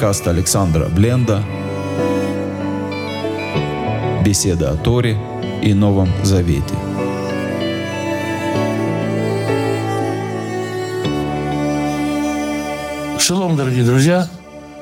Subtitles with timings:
[0.00, 1.42] Подкаст Александра Бленда.
[4.24, 5.18] Беседа о Торе
[5.60, 6.74] и Новом Завете.
[13.18, 14.26] Шалом, дорогие друзья.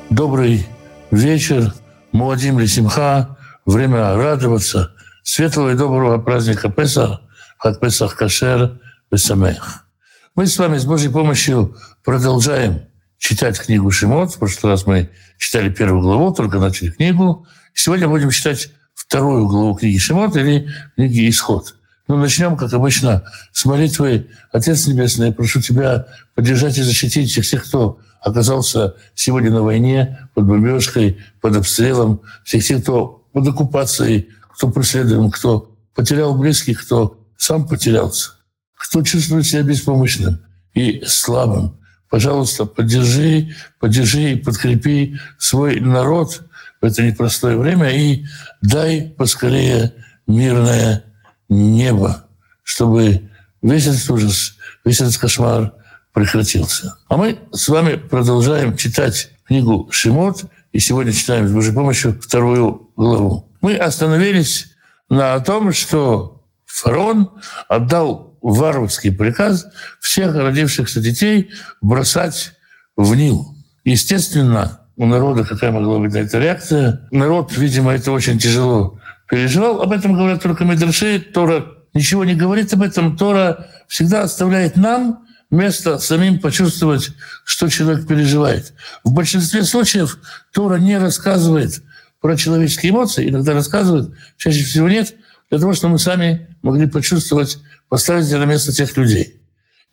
[0.09, 0.65] Добрый
[1.11, 1.75] вечер.
[2.13, 3.37] Муадим Лисимха.
[3.67, 4.93] Время радоваться.
[5.25, 7.23] Светлого и доброго праздника Песах.
[7.59, 8.79] Хат Песах Кашер
[9.11, 9.85] Бесамех.
[10.37, 12.83] Мы с вами с Божьей помощью продолжаем
[13.19, 14.33] читать книгу Шимот.
[14.33, 17.47] В прошлый раз мы читали первую главу, только начали книгу.
[17.75, 21.75] Сегодня будем читать вторую главу книги Шимот или книги Исход.
[22.09, 27.65] Ну, начнем, как обычно, с молитвы «Отец Небесный, я прошу Тебя поддержать и защитить всех
[27.67, 34.71] кто оказался сегодня на войне, под бомбежкой, под обстрелом, всех тех, кто под оккупацией, кто
[34.71, 38.33] преследуем, кто потерял близких, кто сам потерялся,
[38.75, 40.41] кто чувствует себя беспомощным
[40.75, 41.78] и слабым.
[42.11, 46.43] Пожалуйста, поддержи, поддержи и подкрепи свой народ
[46.81, 48.25] в это непростое время и
[48.63, 49.93] дай поскорее
[50.27, 51.05] мирное
[51.49, 52.25] небо,
[52.63, 53.31] чтобы
[53.63, 55.75] весь этот ужас, весь этот кошмар
[56.13, 56.97] прекратился.
[57.09, 62.91] А мы с вами продолжаем читать книгу Шимот, и сегодня читаем с Божьей помощью вторую
[62.97, 63.49] главу.
[63.61, 64.73] Мы остановились
[65.09, 67.31] на том, что фараон
[67.69, 69.67] отдал варварский приказ
[70.01, 71.51] всех родившихся детей
[71.81, 72.53] бросать
[72.97, 73.55] в Нил.
[73.85, 77.09] Естественно, у народа какая могла быть на это реакция.
[77.11, 79.81] Народ, видимо, это очень тяжело переживал.
[79.81, 81.21] Об этом говорят только Медраши.
[81.21, 83.17] Тора ничего не говорит об этом.
[83.17, 87.11] Тора всегда оставляет нам место самим почувствовать,
[87.45, 88.75] что человек переживает.
[89.05, 90.19] В большинстве случаев
[90.53, 91.83] Тора не рассказывает
[92.21, 95.15] про человеческие эмоции, иногда рассказывает, чаще всего нет,
[95.51, 99.41] для того, чтобы мы сами могли почувствовать, поставить на место тех людей.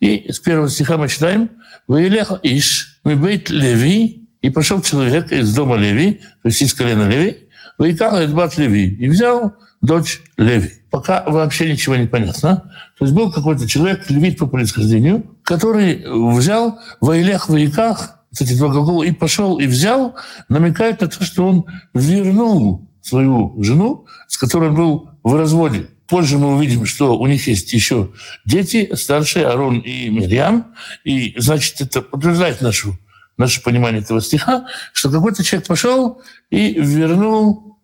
[0.00, 1.50] И с первого стиха мы читаем
[1.86, 7.48] «Ваилеха Иш, Мибейт Леви, и пошел человек из дома Леви, то есть из колена Леви,
[7.78, 10.72] Ваикал Эдбат Леви, и взял дочь Леви.
[10.90, 12.70] Пока вообще ничего не понятно.
[12.98, 16.04] То есть был какой-то человек, левит по происхождению, который
[16.38, 20.14] взял Ваилех Ваиках, кстати, два глагола, и пошел и взял,
[20.48, 25.88] намекает на то, что он вернул свою жену, с которой он был в разводе.
[26.06, 28.12] Позже мы увидим, что у них есть еще
[28.44, 30.72] дети, старшие Арон и Мирьям,
[31.02, 32.96] и, значит, это подтверждает нашу
[33.36, 37.76] наше понимание этого стиха, что какой-то человек пошел и вернул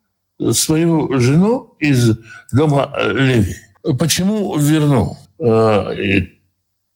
[0.52, 2.16] свою жену из
[2.52, 3.56] дома Леви.
[3.98, 5.18] Почему вернул?
[5.40, 6.20] Э,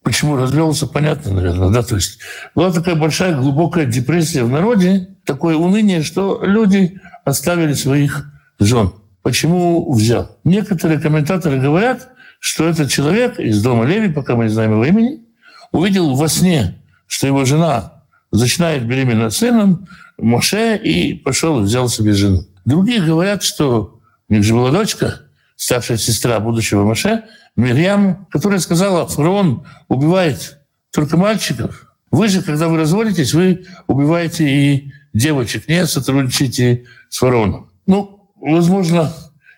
[0.04, 2.20] почему развелся, понятно, наверное, да, то есть
[2.54, 8.30] была такая большая глубокая депрессия в народе, такое уныние, что люди оставили своих
[8.60, 8.92] жен.
[9.26, 10.38] Почему взял?
[10.44, 15.24] Некоторые комментаторы говорят, что этот человек из дома Леви, пока мы не знаем его имени,
[15.72, 22.44] увидел во сне, что его жена начинает беременна сыном Моше и пошел взял себе жену.
[22.64, 23.98] Другие говорят, что
[24.28, 25.22] у них же была дочка,
[25.56, 27.24] старшая сестра будущего Моше,
[27.56, 30.60] Мирьям, которая сказала, фараон убивает
[30.92, 31.92] только мальчиков.
[32.12, 37.72] Вы же, когда вы разводитесь, вы убиваете и девочек, не сотрудничайте с фараоном.
[37.86, 39.12] Ну, возможно,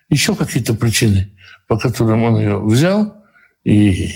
[0.09, 1.31] еще какие-то причины,
[1.67, 3.15] по которым он ее взял
[3.63, 4.13] и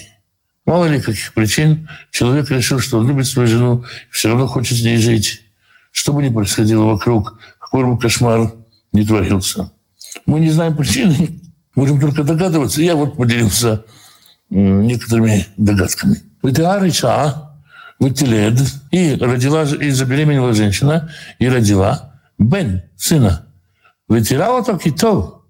[0.66, 4.82] Мало ли каких причин человек решил, что он любит свою жену, все равно хочет с
[4.82, 5.42] ней жить.
[5.92, 8.54] Что бы ни происходило вокруг, какой бы кошмар
[8.94, 9.72] не творился.
[10.26, 11.42] Мы не знаем причины,
[11.76, 12.82] можем только догадываться.
[12.82, 13.84] Я вот поделился
[14.50, 16.18] некоторыми догадками.
[16.42, 17.52] Витиарича,
[18.00, 18.60] Витилед,
[18.92, 23.48] и родила, и забеременела женщина, и родила Бен, сына.
[24.08, 25.44] Вытирала то китов.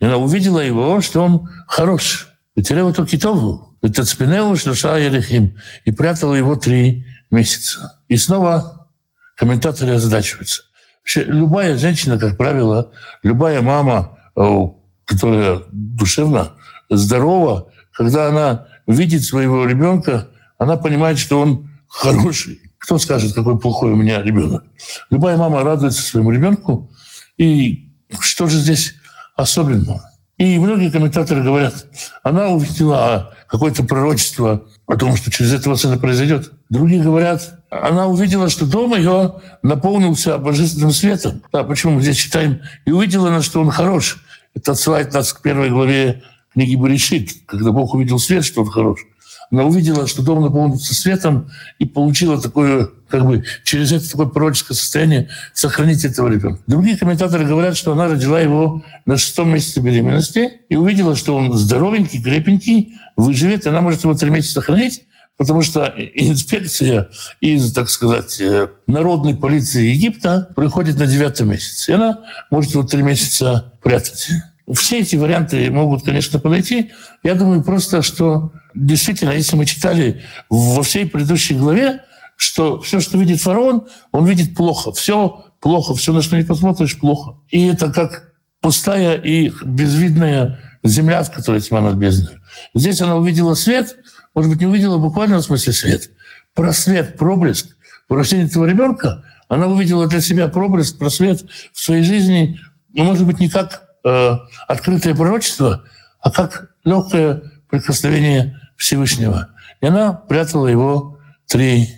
[0.00, 2.28] И она увидела его, что он хорош.
[2.56, 3.76] Вытирала то китову.
[3.80, 8.00] Тацпинелу шлюша Ерехим и прятал его три месяца.
[8.08, 8.88] И снова
[9.36, 10.62] комментаторы озадачиваются.
[11.00, 12.90] Вообще, любая женщина, как правило,
[13.22, 14.66] любая мама, э,
[15.04, 16.52] которая душевно
[16.90, 20.28] здорова, когда она видит своего ребенка,
[20.58, 22.60] она понимает, что он хороший.
[22.78, 24.64] Кто скажет, какой плохой у меня ребенок?
[25.10, 26.90] Любая мама радуется своему ребенку.
[27.36, 27.87] И
[28.20, 28.94] что же здесь
[29.36, 30.02] особенного?
[30.38, 31.86] И многие комментаторы говорят,
[32.22, 36.52] она увидела какое-то пророчество о том, что через этого сына произойдет.
[36.70, 41.42] Другие говорят, она увидела, что дом ее наполнился божественным светом.
[41.52, 42.60] Да, почему мы здесь читаем?
[42.84, 44.22] И увидела она, что он хорош.
[44.54, 46.22] Это отсылает нас к первой главе
[46.52, 49.00] книги Баришит, когда Бог увидел свет, что он хорош.
[49.50, 54.76] Она увидела, что дом наполнится светом и получила такое, как бы через это такое пророческое
[54.76, 56.60] состояние сохранить этого ребенка.
[56.66, 61.54] Другие комментаторы говорят, что она родила его на шестом месяце беременности и увидела, что он
[61.54, 65.04] здоровенький, крепенький, выживет, и она может его три месяца сохранить,
[65.38, 67.08] потому что инспекция
[67.40, 71.92] из, так сказать, э, народной полиции Египта приходит на девятом месяце.
[71.92, 74.28] И она может его три месяца прятать.
[74.74, 76.92] Все эти варианты могут, конечно, подойти.
[77.22, 82.02] Я думаю просто, что действительно, если мы читали во всей предыдущей главе,
[82.36, 84.92] что все, что видит фараон, он видит плохо.
[84.92, 87.38] Все плохо, все, на что не посмотришь, плохо.
[87.48, 92.38] И это как пустая и безвидная земля, в которой тьма над бездной.
[92.74, 93.96] Здесь она увидела свет,
[94.34, 96.10] может быть, не увидела буквально в смысле свет.
[96.54, 97.76] Просвет, проблеск.
[98.08, 102.60] В рождении этого ребенка она увидела для себя проблеск, просвет в своей жизни,
[102.92, 105.84] ну, может быть, не как э, открытое пророчество,
[106.20, 109.48] а как легкое прикосновение Всевышнего.
[109.80, 111.88] И она прятала его три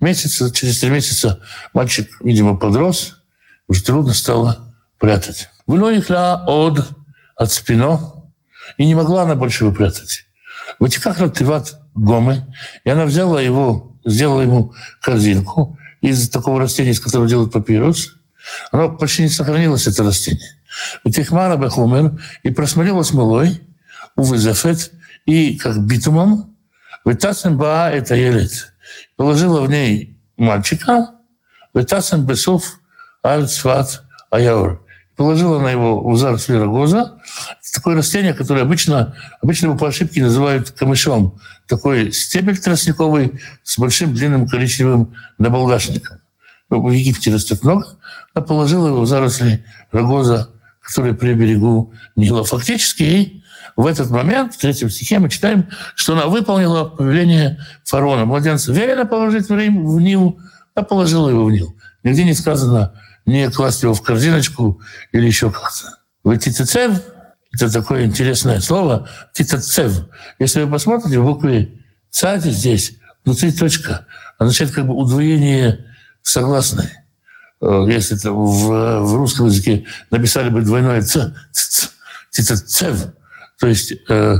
[0.00, 0.50] месяца.
[0.52, 1.40] Через три месяца
[1.72, 3.22] мальчик, видимо, подрос,
[3.68, 5.50] уже трудно стало прятать.
[5.66, 6.88] Выносила от
[7.38, 8.24] от спино,
[8.76, 10.26] и не могла она больше его прятать.
[10.78, 12.46] Вытеках Ративат Гомы,
[12.84, 18.16] и она взяла его, сделала ему корзинку из такого растения, из которого делают папирус.
[18.72, 20.57] Оно почти не сохранилось, это растение.
[21.04, 23.60] Вытехмара Бехумер, и просмотрела смолой,
[24.16, 24.92] увызафет,
[25.26, 26.56] и как битумом,
[27.04, 28.74] вытасем ба это елет.
[29.16, 31.10] Положила в ней мальчика,
[31.74, 32.80] вытасем бесов
[33.24, 34.82] аль цват аяур
[35.18, 37.18] положила на его в заросли рогоза.
[37.74, 41.38] такое растение, которое обычно, обычно по ошибке называют камышом.
[41.66, 46.20] Такой стебель тростниковый с большим длинным коричневым набалдашником.
[46.70, 47.98] Ну, в Египте растет много.
[48.32, 50.50] Она положила его в заросли рогоза,
[50.88, 52.44] который при берегу Нила.
[52.44, 53.44] Фактически
[53.76, 58.24] в этот момент, в третьем стихе, мы читаем, что она выполнила повеление фараона.
[58.24, 60.40] Младенца велено положить в Рим, в Нил,
[60.74, 61.76] а положила его в Нил.
[62.02, 62.94] Нигде не сказано,
[63.26, 64.80] не класть его в корзиночку
[65.12, 65.98] или еще как-то.
[66.24, 67.02] В титицев
[67.52, 70.06] это такое интересное слово, титицев.
[70.38, 72.94] Если вы посмотрите, в букве цади здесь
[73.26, 74.06] внутри точка
[74.38, 75.84] означает как бы удвоение
[76.22, 76.88] согласной.
[77.60, 81.88] Э, если это в, в русском языке написали бы двойное ц, ц,
[82.30, 83.08] титицев,
[83.58, 84.36] то есть э,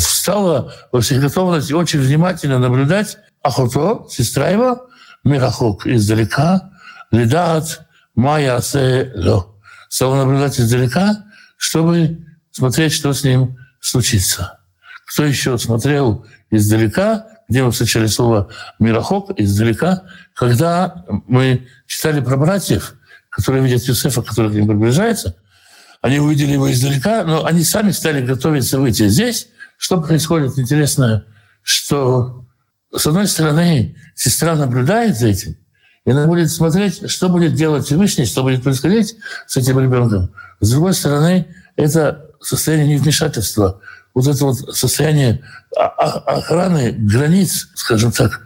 [0.00, 4.88] стала во всех готовности очень внимательно наблюдать Ахото, сестра его,
[5.24, 6.70] Мирахок издалека,
[7.10, 8.60] Лидат, Майя
[9.14, 9.54] Ло.
[9.88, 11.24] Стал наблюдать издалека,
[11.56, 14.60] чтобы смотреть, что с ним случится.
[15.06, 20.02] Кто еще смотрел издалека, мы встречали слово «мирохок» издалека,
[20.34, 22.94] когда мы читали про братьев,
[23.30, 25.36] которые видят Юсефа, который к ним приближается,
[26.02, 29.08] они увидели его издалека, но они сами стали готовиться выйти.
[29.08, 29.48] Здесь
[29.78, 31.24] что происходит интересное,
[31.62, 32.44] что,
[32.94, 35.56] с одной стороны, сестра наблюдает за этим,
[36.04, 39.16] и она будет смотреть, что будет делать Всевышний, что будет происходить
[39.46, 40.34] с этим ребенком.
[40.60, 41.46] С другой стороны,
[41.76, 43.80] это состояние невмешательства,
[44.18, 45.44] вот это вот состояние
[45.76, 48.40] охраны границ, скажем так,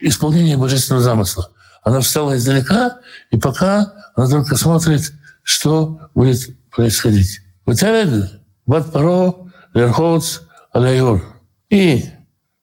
[0.00, 1.52] исполнения божественного замысла.
[1.84, 2.98] Она встала издалека,
[3.30, 5.12] и пока она только смотрит,
[5.44, 7.40] что будет происходить.
[7.64, 9.34] Выталед, Бат Паро,
[9.74, 10.40] Верховц,
[10.72, 11.22] Алайор.
[11.70, 12.06] И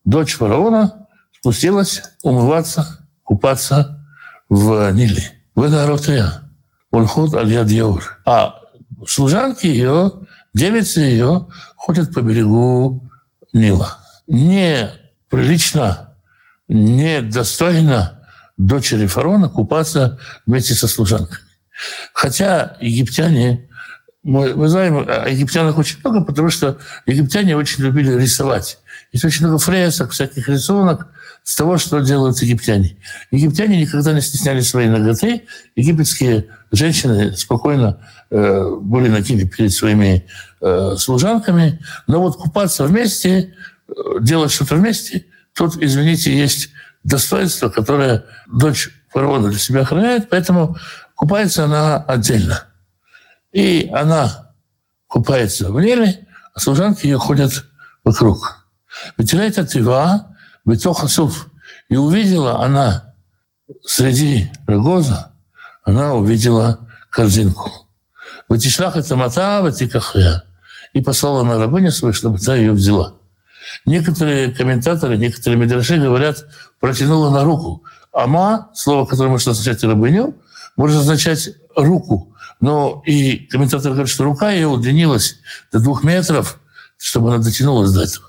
[0.04, 1.07] дочь фараона
[1.39, 4.06] спустилась умываться, купаться
[4.50, 5.31] в Ниле.
[5.56, 6.42] В Эгаротея.
[6.92, 8.01] Ульхот аль.
[8.25, 8.56] А
[9.07, 10.12] служанки ее,
[10.54, 13.10] девицы ее ходят по берегу
[13.54, 13.98] Нила.
[14.28, 14.90] Не
[15.30, 16.16] прилично,
[16.68, 18.27] не достойно
[18.58, 21.39] дочери фараона купаться вместе со служанками.
[22.13, 23.70] Хотя египтяне,
[24.24, 28.80] мы, мы знаем о египтянах очень много, потому что египтяне очень любили рисовать.
[29.12, 31.08] Есть очень много фресок, всяких рисунок,
[31.44, 32.98] с того, что делают египтяне.
[33.32, 35.44] Египтяне никогда не стесняли своей ноготы.
[35.75, 38.00] Египетские женщины спокойно
[38.38, 40.25] были нагими перед своими
[40.62, 41.80] э, служанками.
[42.08, 43.54] Но вот купаться вместе,
[43.88, 46.70] э, делать что-то вместе, тут, извините, есть
[47.04, 50.78] достоинство, которое дочь фараона для себя охраняет, поэтому
[51.16, 52.66] купается она отдельно.
[53.52, 54.54] И она
[55.08, 57.66] купается в Ниле, а служанки ее ходят
[58.04, 58.68] вокруг.
[59.18, 60.36] Вытирает от Ива,
[60.66, 61.50] Бетох Асуф.
[61.90, 63.13] И увидела она
[63.84, 65.34] среди рогоза,
[65.84, 67.83] она увидела корзинку.
[68.50, 70.44] Ватишлах это мата, ватикахя.
[70.94, 73.16] И послала на рабыню свою, чтобы та ее взяла.
[73.86, 76.46] Некоторые комментаторы, некоторые медраши говорят,
[76.80, 77.84] протянула на руку.
[78.12, 80.36] Ама, слово, которое может означать рабыню,
[80.76, 82.36] может означать руку.
[82.60, 85.38] Но и комментаторы говорят, что рука ее удлинилась
[85.72, 86.60] до двух метров,
[86.98, 88.28] чтобы она дотянулась до этого.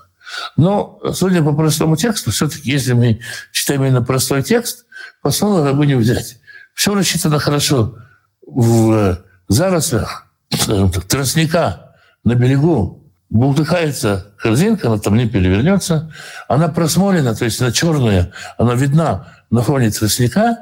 [0.57, 4.85] Но, судя по простому тексту, все-таки, если мы читаем именно простой текст,
[5.21, 6.39] послала рабыню взять.
[6.73, 7.95] Все рассчитано хорошо
[8.45, 16.11] в зарослях, скажем так, тростника на берегу бултыхается корзинка, она там не перевернется,
[16.47, 20.57] она просмолена, то есть она черная, она видна на фоне тростника,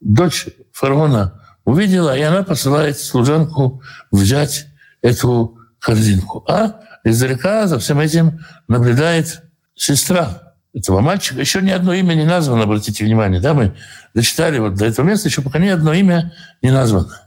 [0.00, 4.66] дочь фараона увидела, и она посылает служанку взять
[5.02, 6.44] эту корзинку.
[6.48, 9.42] А издалека за всем этим наблюдает
[9.74, 11.40] сестра этого мальчика.
[11.40, 13.40] Еще ни одно имя не названо, обратите внимание.
[13.40, 13.74] Да, мы
[14.14, 17.23] дочитали вот до этого места, еще пока ни одно имя не названо.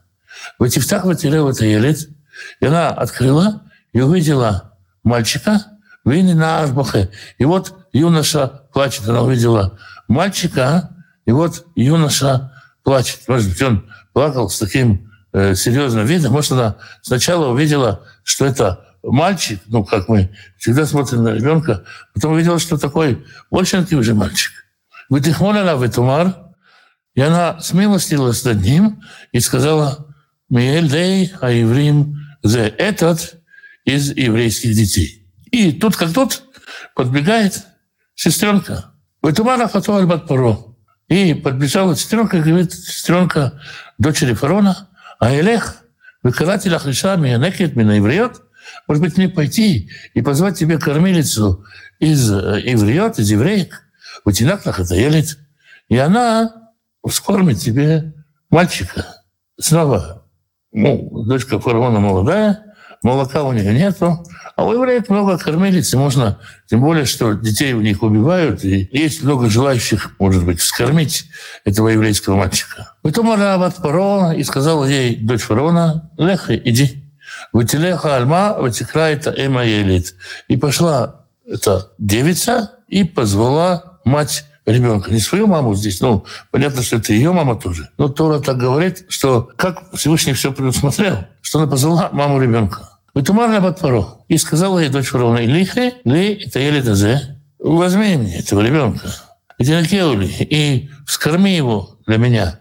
[0.60, 2.10] Ватифтах ватирел это елет,
[2.60, 3.63] и она открыла
[3.94, 5.62] и увидела мальчика,
[6.06, 7.10] вини на Ашбахе.
[7.38, 9.08] И вот юноша плачет.
[9.08, 9.77] Она увидела
[10.08, 10.92] мальчика,
[11.25, 13.20] и вот юноша плачет.
[13.27, 16.34] Может быть, он плакал с таким э, серьезным видом.
[16.34, 22.34] Может, она сначала увидела, что это мальчик, ну, как мы всегда смотрим на ребенка, потом
[22.34, 24.51] увидела, что такой очень уже мальчик.
[25.10, 26.36] Вытихмолила в Этумар,
[27.16, 29.01] и она смилостилась над ним
[29.32, 30.07] и сказала,
[30.50, 33.42] «Миэль дей аеврим зе этот
[33.86, 35.27] из еврейских детей».
[35.51, 36.44] И тут как тут
[36.96, 37.66] подбегает
[38.16, 38.92] сестренка.
[39.22, 40.75] Вытумара фатуаль батпаро.
[41.08, 43.62] И подбежала сестренка, говорит, сестренка
[43.98, 44.89] дочери фарона,
[45.20, 45.77] а Элех,
[46.22, 48.42] выкаратель Ахриша, Миянекет, Минаевриот,
[48.88, 51.63] может быть, мне пойти и позвать тебе кормилицу
[52.00, 53.84] из евреев, из евреек,
[54.25, 55.38] у Тинакнах это елит,
[55.88, 56.72] и она
[57.08, 58.13] вскормит тебе
[58.50, 59.24] мальчика.
[59.60, 60.27] Снова,
[60.72, 62.64] ну, дочка фараона молодая,
[63.04, 67.74] молока у нее нету, а у евреев много кормилиц, и можно, тем более, что детей
[67.74, 71.26] у них убивают, и есть много желающих, может быть, вскормить
[71.64, 72.94] этого еврейского мальчика.
[73.02, 77.04] Потом она Паро и сказала ей, дочь фараона, Леха, иди.
[77.54, 80.16] Ватилеха альма, ватикра это эма елит.
[80.48, 86.98] И пошла эта девица и позвала мать ребенка, не свою маму здесь, ну, понятно, что
[86.98, 87.90] это ее мама тоже.
[87.98, 92.90] Но Тора так говорит, что как Всевышний все предусмотрел, что она позвала маму ребенка.
[93.14, 94.26] Вытумарна Батпаро.
[94.28, 99.08] И сказала ей дочь фараона, Илихе, ли, это еле тазе, возьми мне этого ребенка.
[99.58, 102.60] И вскорми его для меня.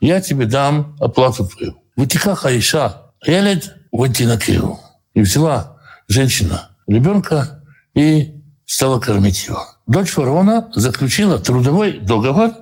[0.00, 1.76] Я тебе дам оплату твою.
[1.94, 4.80] Вытекаха Иша, Елед Вантинакиру.
[5.14, 5.76] И взяла
[6.08, 7.62] женщина ребенка
[7.94, 9.64] и стала кормить его.
[9.92, 12.52] Дочь фараона заключила трудовой договор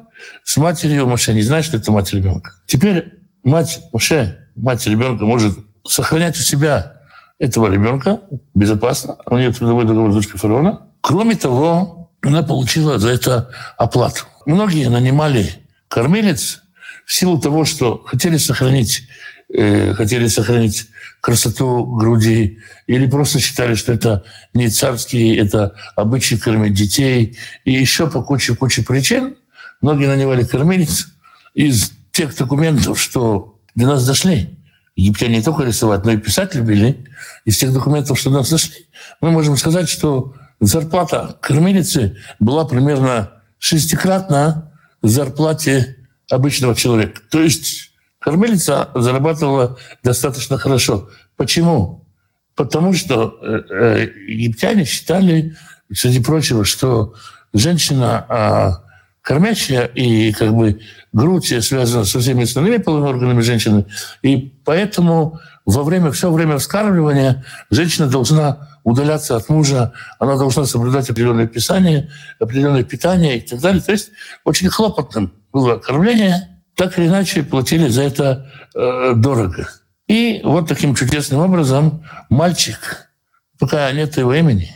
[0.42, 2.54] с матерью Моше, не знает, что это мать ребенка.
[2.66, 5.56] Теперь мать Моше, мать ребенка, может
[5.86, 6.94] сохранять у себя
[7.38, 8.18] этого ребенка
[8.52, 9.16] безопасно.
[9.26, 10.88] У нее трудовой договор с дочкой фараона.
[11.02, 14.24] Кроме того, она получила за это оплату.
[14.44, 15.54] Многие нанимали
[15.86, 16.62] кормилец
[17.06, 19.06] в силу того, что хотели сохранить,
[19.52, 20.86] э, хотели сохранить
[21.20, 28.08] красоту груди, или просто считали, что это не царские, это обычай кормить детей, и еще
[28.08, 29.36] по куче-куче причин
[29.80, 31.08] многие нанимали кормилец
[31.54, 34.56] из тех документов, что до нас дошли.
[34.96, 37.06] Египтяне не только рисовать, но и писать любили.
[37.44, 38.86] Из тех документов, что до нас дошли,
[39.20, 45.96] мы можем сказать, что зарплата кормилицы была примерно шестикратна зарплате
[46.30, 47.22] обычного человека.
[47.30, 47.89] То есть
[48.20, 51.10] кормилица зарабатывала достаточно хорошо.
[51.36, 52.06] Почему?
[52.54, 55.56] Потому что э, э, египтяне считали,
[55.92, 57.14] среди прочего, что
[57.52, 58.84] женщина а,
[59.22, 60.80] кормящая и как бы
[61.12, 63.86] грудь связана со всеми остальными половыми органами женщины.
[64.22, 71.10] И поэтому во время, все время вскармливания женщина должна удаляться от мужа, она должна соблюдать
[71.10, 73.82] определенное писание, определенное питание и так далее.
[73.82, 74.10] То есть
[74.44, 79.68] очень хлопотным было кормление, так или иначе платили за это э, дорого.
[80.06, 83.10] И вот таким чудесным образом мальчик,
[83.58, 84.74] пока нет его имени,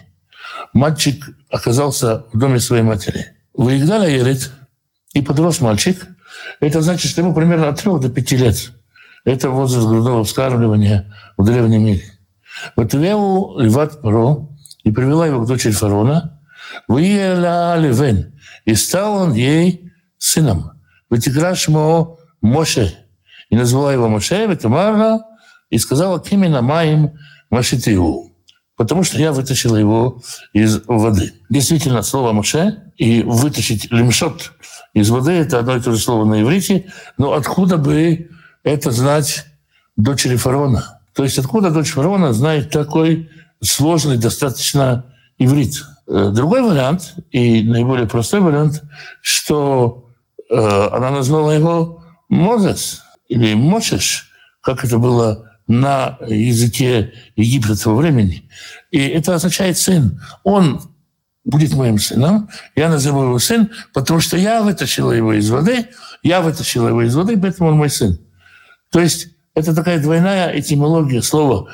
[0.73, 3.27] мальчик оказался в доме своей матери.
[3.53, 4.51] Выиграли Ерит,
[5.15, 6.07] и подрос мальчик.
[6.61, 8.73] Это значит, что ему примерно от 3 до 5 лет.
[9.25, 12.05] Это возраст грудного вскармливания в древнем мире.
[12.77, 14.49] Вот Леву Леват Паро
[14.83, 16.41] и привела его к дочери фараона.
[16.89, 18.39] Выела Левен.
[18.65, 20.73] И стал он ей сыном.
[21.15, 22.93] Вытикраш ему Моше.
[23.49, 25.21] И назвала его Моше, Ветамара,
[25.71, 27.13] и сказала, Кимина Маим
[27.51, 28.33] Машитиу.
[28.77, 30.21] Потому что я вытащила его
[30.53, 31.33] из воды.
[31.49, 34.55] Действительно, слово Моше и вытащить лимшот
[34.93, 36.91] из воды– это одно и то же слово на иврите.
[37.17, 38.29] Но откуда бы
[38.65, 39.47] это знать
[39.97, 41.01] дочери фараона?
[41.13, 43.31] То есть откуда дочь фараона знает такой
[43.63, 45.85] сложный достаточно иврит?
[46.09, 48.83] Э, другой вариант, и наиболее простой вариант,
[49.23, 50.05] что
[50.51, 58.49] она назвала его Мозес или Мошеш, как это было на языке Египта того времени.
[58.91, 60.21] И это означает сын.
[60.43, 60.81] Он
[61.45, 65.89] будет моим сыном, я назову его сын, потому что я вытащила его из воды,
[66.23, 68.19] я вытащила его из воды, поэтому он мой сын.
[68.91, 71.69] То есть это такая двойная этимология слова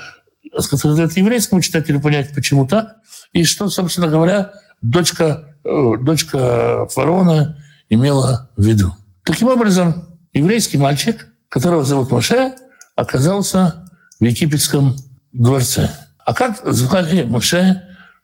[0.59, 2.97] сказать, еврейскому читателю понять, почему так,
[3.33, 7.57] и что, собственно говоря, дочка, э, дочка фараона
[7.91, 8.97] имела в виду.
[9.25, 12.55] Таким образом, еврейский мальчик, которого зовут Моше,
[12.97, 13.85] оказался
[14.19, 14.97] в египетском
[15.33, 15.91] дворце.
[16.25, 17.83] А как звали Моше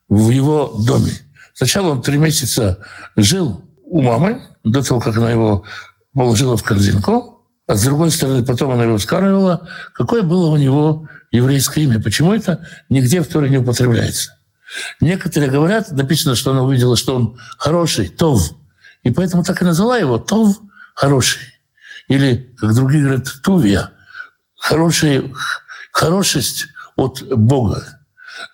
[0.09, 1.11] в его доме?
[1.53, 2.79] Сначала он три месяца
[3.15, 5.63] жил у мамы, до того, как она его
[6.13, 9.67] положила в корзинку, а с другой стороны, потом она его скармливала.
[9.93, 12.01] Какое было у него еврейское имя?
[12.01, 14.37] Почему это нигде в Торе не употребляется?
[15.01, 18.51] Некоторые говорят, написано, что она увидела, что он хороший, Тов.
[19.07, 20.59] И поэтому так и назвала его Тов
[20.93, 21.39] хороший.
[22.09, 23.91] Или, как другие говорят, Тувия.
[24.59, 25.33] Хороший,
[25.93, 26.65] хорошесть
[26.97, 28.01] от Бога.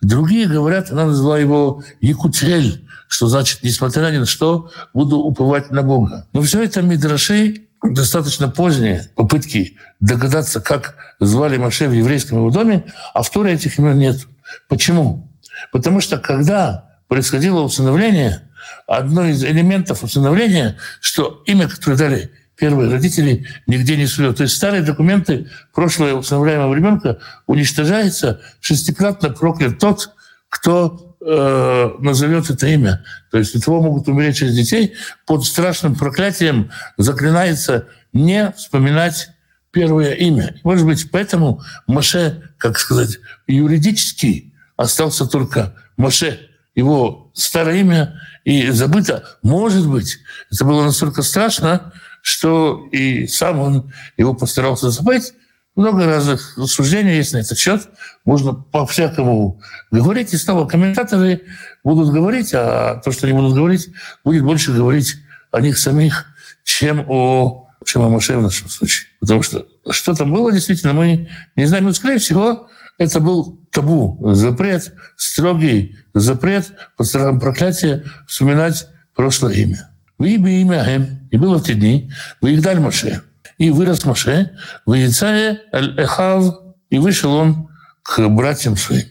[0.02, 5.82] Другие говорят, она назвала его Якутель, что значит, несмотря ни на что, буду уповать на
[5.82, 6.28] Бога.
[6.34, 12.94] Но все это Мидрашей достаточно поздние попытки догадаться, как звали Маше в еврейском его доме,
[13.16, 14.28] а в Торе этих имен нет.
[14.70, 15.32] Почему?
[15.72, 18.52] Потому что когда происходило усыновление,
[18.88, 24.38] одно из элементов усыновления, что имя, которое дали первые родители, нигде не сует.
[24.38, 30.12] То есть старые документы прошлого усыновляемого ребенка уничтожается, шестикратно проклят тот,
[30.50, 33.04] кто э, назовет это имя.
[33.32, 34.94] То есть от того могут умереть через детей.
[35.26, 39.30] Под страшным проклятием заклинается не вспоминать
[39.72, 40.56] первое имя.
[40.64, 46.40] Может быть, поэтому Маше, как сказать, юридически остался только Маше.
[46.76, 49.24] Его старое имя и забыто.
[49.42, 50.20] Может быть,
[50.52, 55.34] это было настолько страшно, что и сам он его постарался забыть,
[55.76, 57.88] много разных рассуждений есть на этот счет.
[58.26, 59.60] Можно по-всякому
[59.90, 60.32] говорить.
[60.34, 61.42] И снова комментаторы
[61.84, 63.90] будут говорить, а то, что они будут говорить,
[64.24, 65.16] будет больше говорить
[65.52, 66.28] о них самих,
[66.64, 69.08] чем о, чем о Маше в нашем случае.
[69.20, 71.86] Потому что что там было, действительно, мы не знаем.
[71.86, 79.90] Но, скорее всего, это был табу, запрет, строгий запрет под страхом проклятия вспоминать прошлое имя.
[80.18, 83.24] Вы имя имя И было в те дни, дали Маше
[83.58, 84.52] и вырос Моше,
[84.86, 86.56] в Яйцае Эхав,
[86.90, 87.70] и вышел он
[88.02, 89.06] к братьям своим.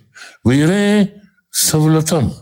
[0.45, 1.11] В Ирея
[1.51, 2.33] Савлатам,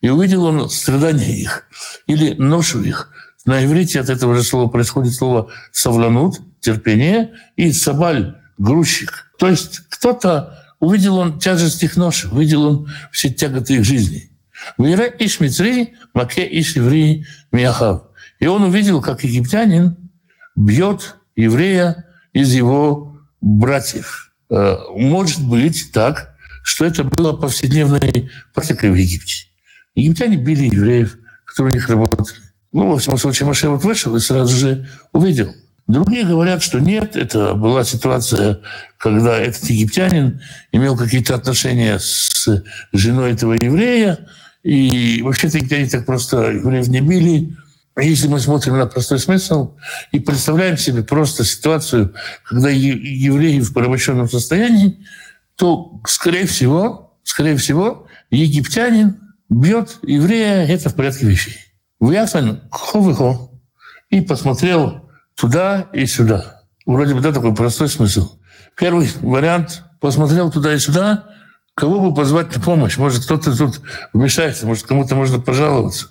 [0.00, 1.64] и увидел он страдания их,
[2.06, 3.10] или ношу их.
[3.44, 9.32] На иврите от этого же слова происходит слово «савланут», терпение, и «сабаль», грузчик.
[9.38, 14.30] То есть кто-то увидел он тяжесть их ноши, увидел он все тяготы их жизни.
[14.76, 18.02] Вира иш мицри, маке иш еври мияхав.
[18.40, 19.96] И он увидел, как египтянин
[20.56, 24.32] бьет еврея из его братьев.
[24.50, 29.46] Э, может быть так, что это было повседневной практикой в Египте.
[29.94, 32.28] Египтяне били евреев, которые у них работали.
[32.72, 35.54] Ну, во всяком случае, Маше вот вышел и сразу же увидел.
[35.88, 38.60] Другие говорят, что нет, это была ситуация,
[38.98, 42.46] когда этот египтянин имел какие-то отношения с
[42.92, 44.18] женой этого еврея,
[44.62, 47.56] и вообще-то египтяне так просто евреев не били,
[47.96, 49.76] если мы смотрим на простой смысл
[50.12, 55.02] и представляем себе просто ситуацию, когда евреи в порабощенном состоянии,
[55.56, 61.56] то, скорее всего, скорее всего, египтянин бьет еврея, это в порядке вещей.
[61.98, 63.50] Вяфен ховыхо
[64.10, 65.07] и посмотрел
[65.38, 66.62] туда и сюда.
[66.84, 68.38] Вроде бы да, такой простой смысл.
[68.76, 71.26] Первый вариант посмотрел туда и сюда,
[71.74, 72.96] кого бы позвать на помощь.
[72.96, 73.80] Может, кто-то тут
[74.12, 76.08] вмешается, может, кому-то можно пожаловаться.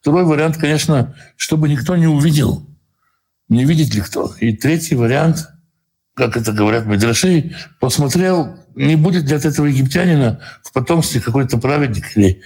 [0.00, 2.66] Второй вариант, конечно, чтобы никто не увидел,
[3.48, 4.32] не видит ли кто.
[4.40, 5.48] И третий вариант,
[6.14, 12.16] как это говорят Медраши, посмотрел, не будет ли от этого египтянина в потомстве какой-то праведник
[12.16, 12.42] или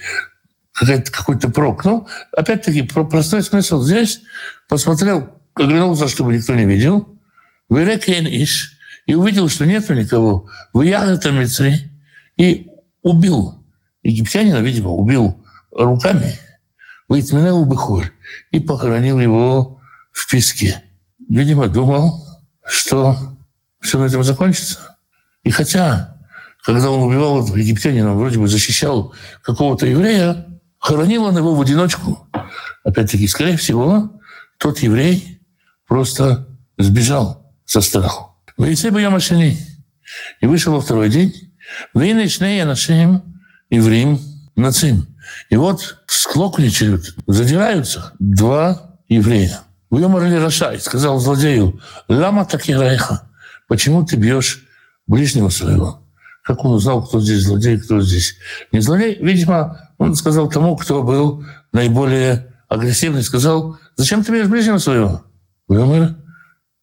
[0.73, 1.85] какой-то прок.
[1.85, 4.21] Ну, опять-таки, простой смысл здесь.
[4.67, 7.07] Посмотрел, оглянулся, чтобы никто не видел.
[7.69, 8.73] Иш.
[9.05, 10.49] И увидел, что нету никого.
[10.73, 11.91] Выял это Мицри.
[12.37, 12.67] И
[13.01, 13.63] убил.
[14.03, 16.33] Египтянина, видимо, убил руками.
[17.07, 18.11] Вытменил Бехоль
[18.51, 19.79] и похоронил его
[20.11, 20.83] в песке.
[21.29, 22.25] Видимо, думал,
[22.65, 23.17] что
[23.79, 24.97] все на этом закончится.
[25.43, 26.17] И хотя,
[26.63, 30.45] когда он убивал египтянина, он вроде бы защищал какого-то еврея,
[30.79, 32.27] хоронил он его в одиночку.
[32.83, 34.11] Опять-таки, скорее всего,
[34.57, 35.36] тот еврей
[35.87, 36.47] просто
[36.77, 38.35] сбежал со страху.
[38.57, 39.57] Вейце бы я машини.
[40.41, 41.33] И вышел во второй день.
[41.93, 44.19] Вы начнее нашим евреем
[44.55, 45.07] нацим.
[45.49, 49.61] И вот склокничают, задираются два еврея.
[49.89, 53.29] Выморли Рашай, сказал злодею, лама так и райха,
[53.67, 54.65] почему ты бьешь
[55.05, 56.01] ближнего своего?
[56.43, 58.35] Как он узнал, кто здесь злодей, кто здесь
[58.71, 59.17] не злодей?
[59.21, 65.23] Видимо, он сказал тому, кто был наиболее агрессивный, сказал, зачем ты бьешь ближнего своего?
[65.67, 66.15] Вымер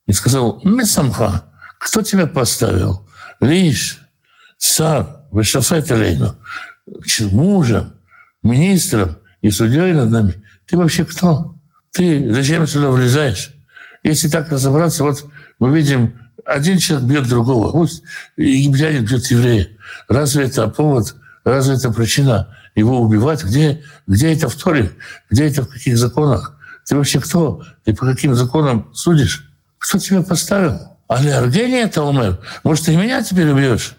[0.07, 1.45] и сказал, Месамха,
[1.79, 3.09] кто тебя поставил?
[3.41, 4.01] Лишь,
[4.59, 6.37] сар, Вешафет Алейну,
[7.33, 7.95] мужем,
[8.43, 10.45] министром и судьей над нами.
[10.67, 11.57] Ты вообще кто?
[11.93, 13.53] Ты зачем сюда влезаешь?
[14.03, 15.25] Если так разобраться, вот
[15.59, 17.73] мы видим, один человек бьет другого.
[17.73, 18.03] Пусть
[18.37, 19.69] египтянин бьет еврея.
[20.09, 23.45] Разве это повод, разве это причина его убивать?
[23.45, 24.91] Где, где это в Торе?
[25.31, 26.59] Где это в каких законах?
[26.87, 27.65] Ты вообще кто?
[27.85, 29.51] Ты по каким законам судишь?
[29.79, 30.79] Кто тебя поставил?
[31.09, 32.41] Али Аргени это умер.
[32.63, 33.95] Может, ты меня теперь убьешь?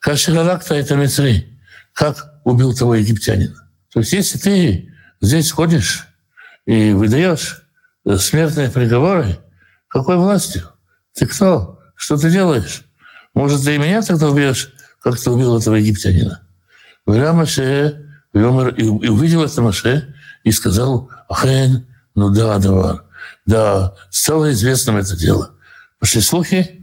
[0.00, 1.58] Каширалакта это Мицри.
[1.92, 3.68] Как убил того египтянина?
[3.92, 6.06] То есть если ты здесь ходишь
[6.66, 7.62] и выдаешь
[8.18, 9.38] смертные приговоры,
[9.88, 10.68] какой властью?
[11.14, 11.80] Ты кто?
[11.94, 12.84] Что ты делаешь?
[13.34, 16.40] Может, ты и меня тогда убьешь, как ты убил этого египтянина?
[17.06, 23.04] Вера Маше, и увидел это Маше, и сказал, Ахен, ну да, давар.
[23.46, 25.52] Да, стало известным это дело.
[25.98, 26.80] Пошли слухи,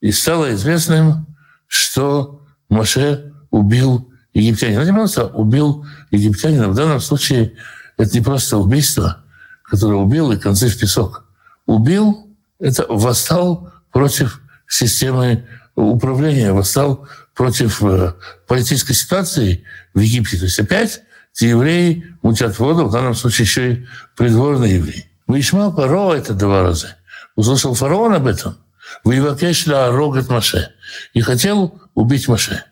[0.00, 1.26] и стало известным,
[1.66, 4.84] что Маше убил египтянина.
[4.84, 6.68] Не просто убил египтянина.
[6.68, 7.54] В данном случае
[7.96, 9.24] это не просто убийство,
[9.62, 11.24] которое убил и концы в песок.
[11.66, 12.28] Убил–
[12.60, 18.14] это восстал против системы управления, восстал против э,
[18.46, 20.38] политической ситуации в Египте.
[20.38, 21.02] То есть опять
[21.46, 25.10] евреи мутят воду, в данном случае еще и придворные евреи.
[25.28, 26.96] Вишма Паро это два раза.
[27.36, 28.56] Услышал фараон об этом.
[29.04, 30.70] Воевакеш ла рогат Маше.
[31.12, 32.64] И хотел убить Маше.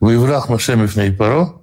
[0.00, 1.60] Воеврах Маше Мифней Паро.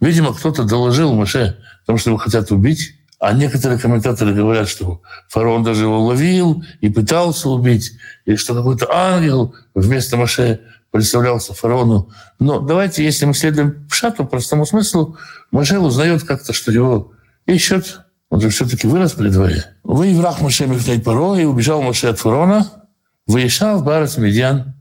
[0.00, 2.94] Видимо, кто-то доложил Маше, потому что его хотят убить.
[3.18, 7.92] А некоторые комментаторы говорят, что фараон даже его ловил и пытался убить,
[8.24, 12.10] и что какой-то ангел вместо Маше представлялся фараону.
[12.38, 15.16] Но давайте, если мы следуем шату, простому смыслу,
[15.50, 17.12] Маше узнает как-то, что его
[17.46, 18.00] ищут.
[18.30, 19.64] Он же все-таки вырос при дворе.
[19.84, 22.66] Вы враг Маше Мифней Паро, и убежал Маше от фараона,
[23.26, 24.74] выезжал в Барас Медьян,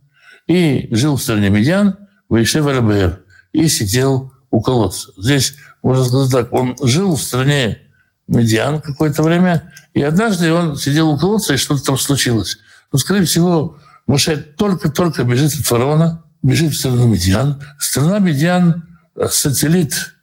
[0.48, 1.98] и жил в стране Медьян,
[2.30, 5.12] выезжал в Арабер, и сидел у колодца.
[5.18, 7.80] Здесь, можно сказать так, он жил в стране
[8.28, 12.58] Медиан какое-то время, и однажды он сидел у колодца, и что-то там случилось.
[12.92, 17.62] Ну, скорее всего, Моше только-только бежит от фараона, бежит в страну Медиан.
[17.78, 18.84] Страна Медиан–
[19.30, 20.16] сателлит,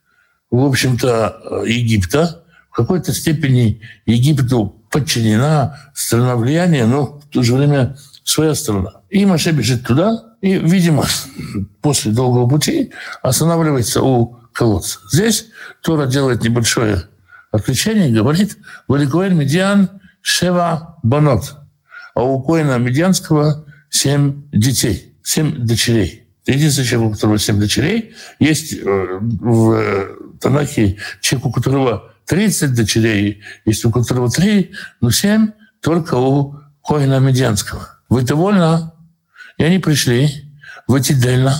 [0.50, 2.44] в общем-то, Египта.
[2.70, 9.02] В какой-то степени Египту подчинена страна влияния, но в то же время своя страна.
[9.10, 11.04] И Моше бежит туда, и, видимо,
[11.82, 12.92] после долгого пути
[13.22, 14.98] останавливается у колодца.
[15.12, 15.46] Здесь
[15.82, 17.04] Тора делает небольшое
[17.54, 18.56] отключение говорит
[18.88, 21.56] «Валикоэль Медиан Шева Банот».
[22.14, 23.63] А у Коина Медианского
[23.94, 26.26] семь детей, семь дочерей.
[26.46, 30.08] Единственный человек, у которого семь дочерей, есть э, в
[30.40, 37.20] Танахе человек, у которого 30 дочерей, есть у которого три, но семь только у Коина
[37.20, 37.88] Медианского.
[38.08, 38.90] Вы довольны?
[39.58, 40.28] И они пришли
[40.88, 41.54] в Этидельна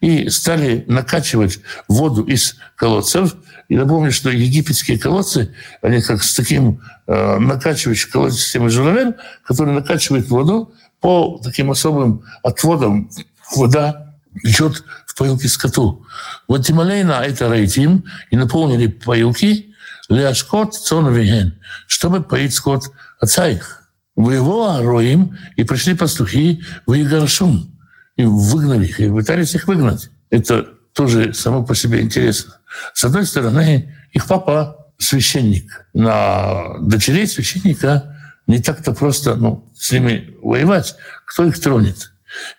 [0.00, 3.36] и стали накачивать воду из колодцев,
[3.68, 9.74] и напомню, что египетские колодцы, они как с таким э, накачивающим колодец системой Журавель, который
[9.74, 13.10] накачивает воду по таким особым отводам.
[13.54, 16.04] Вода идет в поилки скоту.
[16.48, 19.74] Вот Тималейна это рейтим, и наполнили поилки
[20.08, 22.84] Ляшкот Цоновиген, чтобы поить скот
[23.20, 23.82] отца их.
[24.14, 27.78] В его роим, и пришли пастухи в Игаршум,
[28.16, 30.10] и выгнали их, и пытались их выгнать.
[30.30, 32.54] Это тоже само по себе интересно.
[32.94, 35.86] С одной стороны, их папа священник.
[35.92, 38.15] На дочерей священника
[38.46, 40.96] не так-то просто ну, с ними воевать.
[41.26, 42.12] Кто их тронет?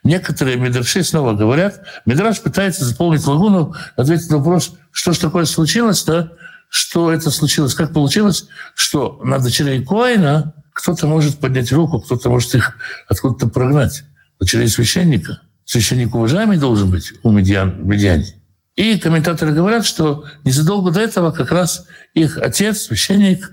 [0.04, 6.34] Некоторые медраши снова говорят, Медраш пытается заполнить лагуну, ответить на вопрос, что же такое случилось-то,
[6.70, 12.56] что это случилось, как получилось, что на дочерей Коина кто-то может поднять руку, кто-то может
[12.56, 14.04] их откуда-то прогнать.
[14.40, 15.42] Дочерей священника.
[15.66, 18.36] Священник уважаемый должен быть у медиан, медиане.
[18.76, 23.52] И комментаторы говорят, что незадолго до этого как раз их отец, священник,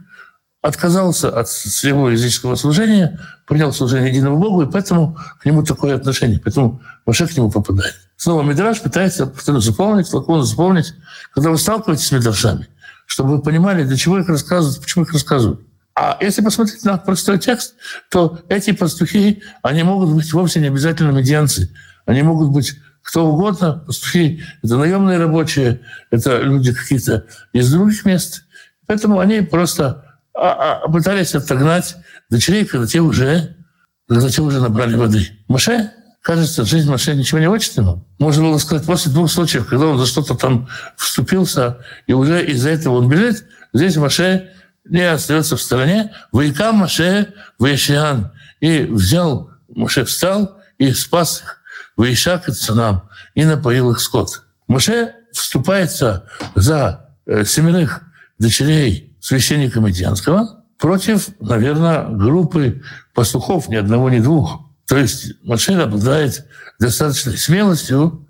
[0.64, 6.40] отказался от своего языческого служения, принял служение единому Богу, и поэтому к нему такое отношение.
[6.42, 7.94] Поэтому Маше к нему попадает.
[8.16, 10.94] Снова Мидраш пытается заполнить, лакону заполнить.
[11.34, 12.66] Когда вы сталкиваетесь с Мидрашами,
[13.04, 15.60] чтобы вы понимали, для чего их рассказывают, почему их рассказывают.
[15.94, 17.74] А если посмотреть на простой текст,
[18.10, 21.70] то эти пастухи, они могут быть вовсе не обязательно медианцы.
[22.06, 28.44] Они могут быть кто угодно, пастухи– это наемные рабочие, это люди какие-то из других мест.
[28.86, 31.96] Поэтому они просто пытались отогнать
[32.30, 33.56] дочерей, когда те уже,
[34.08, 35.28] когда те уже набрали воды.
[35.48, 35.92] Маше,
[36.22, 38.06] кажется, жизнь Маше ничего не учит ему.
[38.18, 42.70] Можно было сказать, после двух случаев, когда он за что-то там вступился, и уже из-за
[42.70, 44.50] этого он бежит, здесь Маше
[44.84, 46.12] не остается в стороне.
[46.32, 48.32] Вайкам Маше Вайшиан.
[48.60, 51.60] И взял, Маше встал и спас их.
[51.96, 54.42] Ваишак и цунам, и напоил их скот.
[54.66, 58.02] Моше вступается за э, семерых
[58.38, 62.82] дочерей священника Медианского против, наверное, группы
[63.14, 64.60] пастухов, ни одного, ни двух.
[64.86, 66.46] То есть Моше обладает
[66.78, 68.28] достаточной смелостью,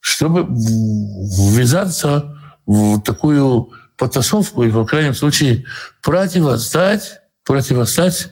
[0.00, 5.64] чтобы ввязаться в такую потасовку и, по крайнем случае,
[6.02, 8.30] противостать, противостать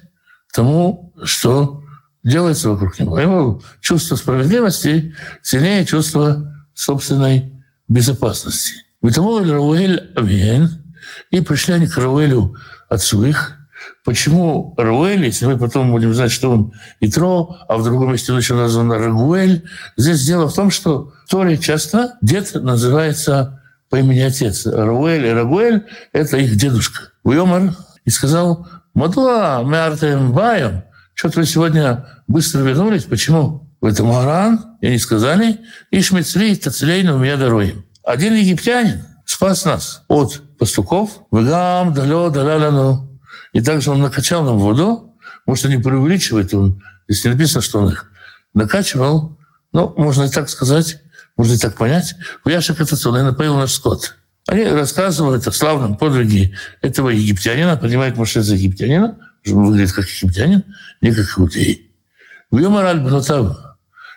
[0.52, 1.82] тому, что
[2.22, 3.18] делается вокруг него.
[3.18, 7.54] Его чувство справедливости сильнее чувства собственной
[7.88, 8.74] безопасности.
[9.00, 10.81] Витамол Рауэль Авиен,
[11.30, 12.56] и пришли они к Рауэлю
[12.88, 13.58] отцу их.
[14.04, 18.38] Почему Рауэль, если мы потом будем знать, что он Итро, а в другом месте он
[18.38, 19.64] еще назван Рагуэль.
[19.96, 24.66] Здесь дело в том, что в Торе часто дед называется по имени отец.
[24.66, 27.10] Рауэль и Рагуэль– это их дедушка.
[27.22, 30.82] Уйомар и сказал, Мадуа, мы артем баем.
[31.14, 33.04] Что-то вы сегодня быстро вернулись.
[33.04, 33.68] Почему?
[33.80, 37.84] В этом Аран, и они сказали, Ишмецли, Тацелейну, меня дороем.
[38.04, 39.04] Один египтянин
[39.42, 41.24] спас нас от пастухов.
[41.32, 43.20] Вегам, далё, даляляну.
[43.52, 45.16] И также он накачал нам воду.
[45.46, 46.54] Может, они преувеличивают.
[46.54, 48.08] Он, здесь не написано, что он их
[48.54, 49.36] накачивал.
[49.72, 50.98] Ну, можно и так сказать,
[51.36, 52.14] можно и так понять.
[52.44, 54.14] В Яшек это сон, и напоил наш скот.
[54.46, 60.62] Они рассказывают о славном подвиге этого египтянина, понимает Моше за египтянина, чтобы выглядит как египтянин,
[61.00, 61.90] не как иудей.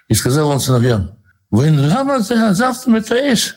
[0.07, 1.17] И сказал он сыновьям,
[1.49, 1.71] вы
[2.53, 3.55] завтра метаешь.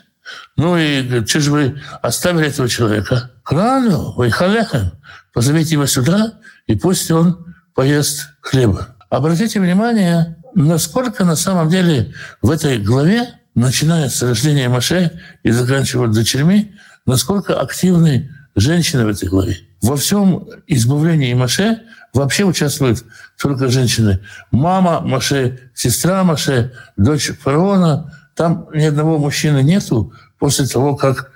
[0.56, 3.30] Ну и что же вы оставили этого человека?
[3.42, 4.92] Крану, вы халехем.
[5.32, 6.34] Позовите его сюда,
[6.66, 8.96] и пусть он поест хлеба.
[9.10, 12.12] Обратите внимание, насколько на самом деле
[12.42, 16.74] в этой главе начиная с рождения Маше и заканчивая дочерьми,
[17.06, 19.58] насколько активны женщины в этой главе.
[19.80, 23.04] Во всем избавлении Маше вообще участвуют
[23.40, 24.20] только женщины.
[24.50, 28.12] Мама Маше, сестра Маше, дочь фараона.
[28.38, 31.33] Там ни одного мужчины нету после того, как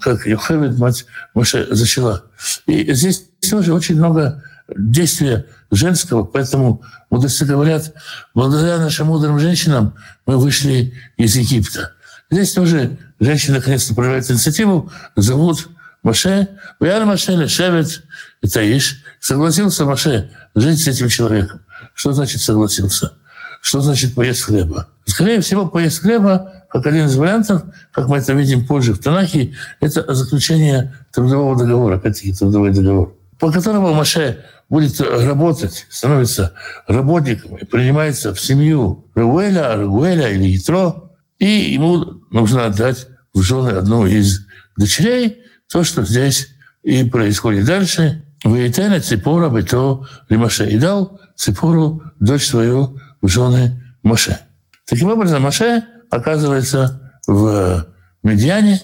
[0.00, 2.24] как Йохевед, мать Маше, зачала.
[2.64, 4.42] И здесь тоже очень много
[4.74, 7.92] действия женского, поэтому мудрецы говорят,
[8.34, 11.92] благодаря нашим мудрым женщинам мы вышли из Египта.
[12.30, 15.68] Здесь тоже женщина наконец-то проявляет инициативу, зовут
[16.02, 16.48] Маше,
[16.80, 18.04] Вяр Маше Лешевет,
[18.40, 21.60] это Иш, согласился Маше жить с этим человеком.
[21.92, 23.12] Что значит согласился?
[23.60, 24.88] Что значит поесть хлеба?
[25.06, 29.54] Скорее всего, поесть хлеба, как один из вариантов, как мы это видим позже в Танахе,
[29.80, 36.52] это заключение трудового договора, опять-таки трудовой договор, по которому Маше будет работать, становится
[36.88, 43.70] работником и принимается в семью Руэля, Руэля или Ятро, и ему нужно отдать в жены
[43.70, 46.48] одну из дочерей, то, что здесь
[46.82, 48.24] и происходит дальше.
[48.44, 50.68] Ваитена Ципора Бето Лимаше.
[50.68, 54.38] И дал Ципору дочь свою в жены Маше.
[54.86, 57.86] Таким образом, Маше оказывается в
[58.22, 58.80] Медиане,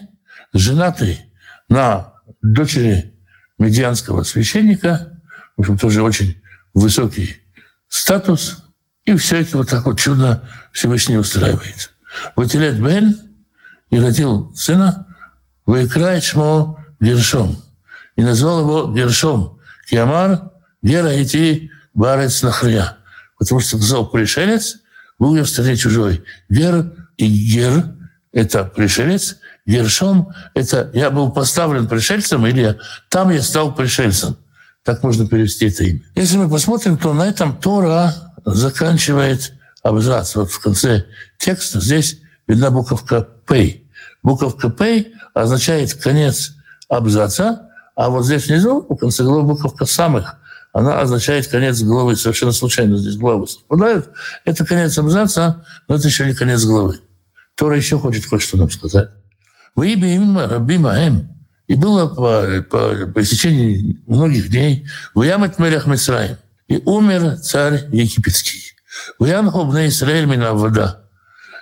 [0.53, 1.33] женатый
[1.69, 3.15] на дочери
[3.59, 5.09] медианского священника–
[5.57, 6.41] в общем, тоже очень
[6.75, 7.37] высокий
[7.89, 8.65] статус,
[9.05, 11.93] и все это вот так вот чудно Всевышний устраивает.
[12.37, 13.19] Ватилет Бен
[13.91, 15.07] и родил сына,
[15.67, 17.63] выиграет шмо Гершом.
[18.17, 19.59] И назвал его Гершом.
[19.89, 20.51] Киамар
[20.83, 22.99] Гера идти барец нахря.
[23.39, 24.79] Потому что сказал пришелец,
[25.23, 26.25] был я в стране чужой.
[26.49, 27.95] Гер и Гер–
[28.33, 32.77] это пришелец, Гершом– это я был поставлен пришельцем, или
[33.09, 34.37] там я стал пришельцем.
[34.83, 36.01] Так можно перевести это имя.
[36.17, 38.13] Если мы посмотрим, то на этом Тора
[38.45, 39.53] заканчивает
[39.85, 40.35] абзац.
[40.35, 41.05] Вот в конце
[41.39, 43.83] текста здесь видна буковка «П».
[44.25, 46.57] Буковка «П» означает конец
[46.89, 50.42] абзаца, а вот здесь внизу, в конце главы, буковка «самых»,
[50.73, 52.17] она означает конец главы.
[52.17, 54.11] Совершенно случайно здесь главы совпадают.
[54.45, 57.01] Это конец абзаца, но это еще не конец главы.
[57.55, 59.11] Тора еще хочет кое-что нам сказать.
[59.75, 61.29] «Вы имя Маэм»
[61.69, 66.37] И было по, по, по истечении многих дней «Ваямет Мелех Мисраим»
[66.69, 68.75] и умер царь египетский.
[69.19, 71.05] «Ваямху бне Исраэль мина вода».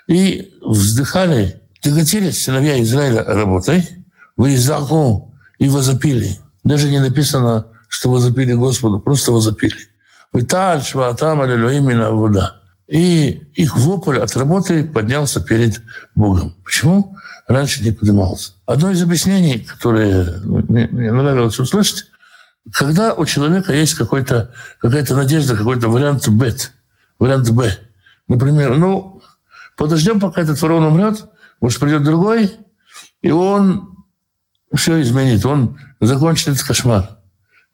[0.08, 3.88] И вздыхали, тяготились сыновья Израиля работой,
[4.36, 6.38] вырезаку и возопили.
[6.64, 9.76] Даже не написано, что возопили Господу, просто возопили.
[12.88, 15.82] И их вопль от работы поднялся перед
[16.14, 16.56] Богом.
[16.64, 17.14] Почему?
[17.50, 18.52] раньше не поднимался.
[18.64, 22.06] Одно из объяснений, которое мне, мне нравилось услышать,
[22.72, 26.54] когда у человека есть какой-то, какая-то надежда, какой-то вариант Б,
[27.18, 27.76] вариант Б.
[28.28, 29.20] Например, ну,
[29.76, 31.24] подождем, пока этот ворон умрет,
[31.60, 32.52] может, придет другой,
[33.20, 33.96] и он
[34.72, 37.18] все изменит, он закончит этот кошмар.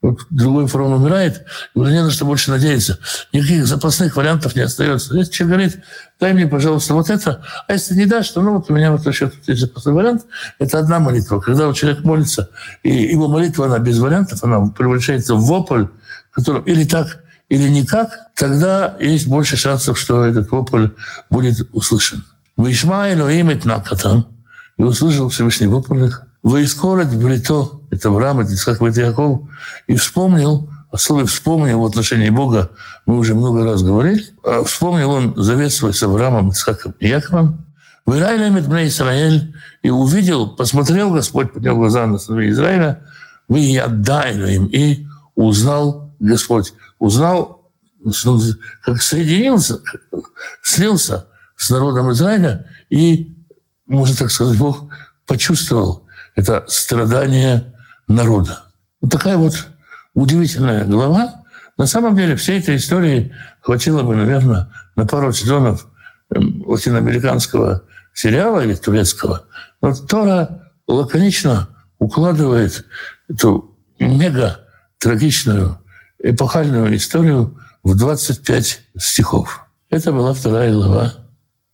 [0.01, 2.99] Вот другой фараон умирает, и уже не на что больше надеяться.
[3.33, 5.15] Никаких запасных вариантов не остается.
[5.15, 5.83] Если человек говорит,
[6.19, 9.07] дай мне, пожалуйста, вот это, а если не дашь, то ну вот у меня вот
[9.07, 10.25] еще тут есть запасной вариант.
[10.59, 11.39] Это одна молитва.
[11.39, 12.51] Когда человек молится,
[12.83, 15.85] и его молитва, она без вариантов, она превращается в вопль,
[16.31, 20.89] который или так, или никак, тогда есть больше шансов, что этот вопль
[21.31, 22.23] будет услышан.
[22.55, 24.27] Вишма Элоим Накатам,
[24.77, 26.23] и услышал Всевышний вопль их.
[26.43, 29.41] Воискорет брито, это Авраам, это Исхак, это Яков,
[29.87, 32.71] и вспомнил, о «вспомнил» в отношении Бога
[33.05, 37.65] мы уже много раз говорили, а вспомнил он завет свой с Авраамом, Исхаком и Яковом,
[38.05, 43.03] «Вырайлем Бней Израиль» и увидел, посмотрел Господь, поднял глаза на сыновей Израиля,
[43.47, 46.73] «Вы ядайну им» и узнал Господь.
[46.99, 47.69] Узнал,
[48.83, 49.79] как соединился,
[50.63, 52.65] слился с народом Израиля.
[52.89, 53.35] И,
[53.85, 54.85] можно так сказать, Бог
[55.25, 57.73] почувствовал это страдание
[58.07, 58.63] народа.
[59.01, 59.67] Вот такая вот
[60.13, 61.43] удивительная глава.
[61.77, 65.87] На самом деле всей этой истории хватило бы, наверное, на пару сезонов
[66.33, 69.45] эм, латиноамериканского сериала или турецкого.
[69.81, 72.85] Но Тора лаконично укладывает
[73.29, 74.61] эту мега
[74.97, 75.79] трагичную
[76.19, 79.65] эпохальную историю в 25 стихов.
[79.89, 81.13] Это была вторая глава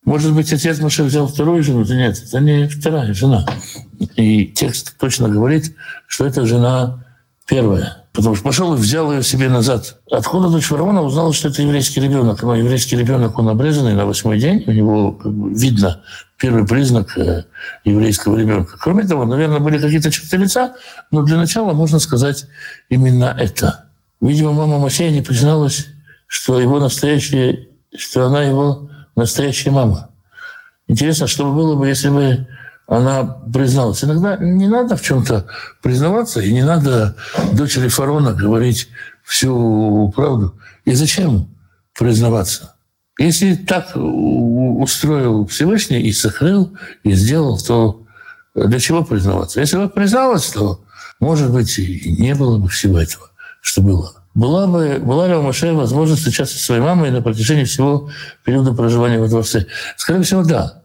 [0.05, 1.85] может быть, отец Маше взял вторую жену?
[1.85, 3.45] Да нет, это не вторая жена.
[4.15, 5.75] И текст точно говорит,
[6.07, 7.05] что это жена
[7.47, 8.03] первая.
[8.11, 9.99] Потому что пошел и взял ее себе назад.
[10.11, 12.43] Откуда дочь фараона узнала, что это еврейский ребенок?
[12.43, 14.63] Но еврейский ребенок, он обрезанный на восьмой день.
[14.67, 16.03] У него видно
[16.37, 17.45] первый признак э,
[17.85, 18.77] еврейского ребенка.
[18.79, 20.75] Кроме того, наверное, были какие-то черты лица,
[21.09, 22.45] но для начала можно сказать
[22.89, 23.85] именно это.
[24.21, 25.87] Видимо, мама Моисея не призналась,
[26.27, 30.09] что его настоящее, что она его настоящая мама.
[30.87, 32.47] Интересно, что было бы, если бы
[32.87, 34.03] она призналась.
[34.03, 35.47] Иногда не надо в чем-то
[35.81, 37.15] признаваться, и не надо
[37.53, 38.89] дочери фараона говорить
[39.23, 40.59] всю правду.
[40.85, 41.47] И зачем
[41.97, 42.75] признаваться?
[43.19, 48.03] Если так устроил Всевышний и сохранил, и сделал, то
[48.55, 49.59] для чего признаваться?
[49.59, 50.83] Если бы призналась, то,
[51.19, 53.29] может быть, и не было бы всего этого,
[53.61, 54.22] что было.
[54.33, 58.09] Была, бы, была ли у Маше возможность встречаться со своей мамой на протяжении всего
[58.43, 59.67] периода проживания во дворце?
[59.95, 60.81] Скорее всего, да.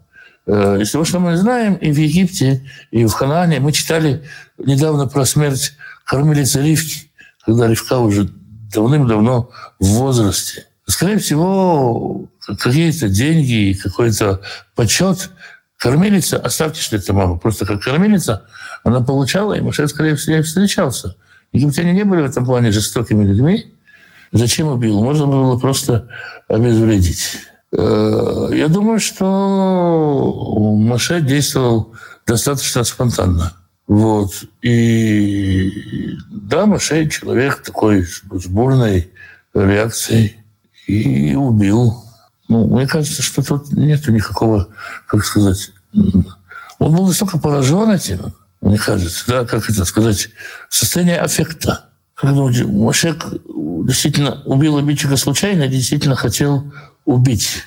[0.46, 4.22] Э, из того, что мы знаем, и в Египте, и в Ханане, мы читали
[4.58, 5.72] недавно про смерть
[6.04, 7.10] кормилицы Ривки,
[7.44, 8.28] когда Ривка уже
[8.72, 10.66] давным-давно в возрасте.
[10.86, 14.40] Скорее всего, какие-то деньги какой-то
[14.74, 15.30] почет
[15.78, 18.46] кормилица, оставьте, что это мама, просто как кормилица,
[18.84, 21.16] она получала, и Маше, скорее всего, встречался.
[21.52, 23.72] Египтяне не были в этом плане жестокими людьми.
[24.32, 25.02] Зачем убил?
[25.02, 26.08] Можно было просто
[26.48, 27.38] обезвредить.
[27.72, 31.94] Э, я думаю, что Маше действовал
[32.26, 33.52] достаточно спонтанно.
[33.86, 34.32] Вот.
[34.62, 35.72] И
[36.30, 39.10] да, Маше человек такой с бурной
[39.54, 40.36] реакцией
[40.86, 42.04] и убил.
[42.48, 44.68] Ну, мне кажется, что тут нет никакого,
[45.06, 48.32] как сказать, он был настолько поражен этим,
[48.68, 50.28] мне кажется, да, как это сказать,
[50.68, 51.86] состояние аффекта.
[52.14, 53.24] Когда Машек
[53.86, 56.70] действительно убил обидчика случайно, действительно хотел
[57.06, 57.62] убить.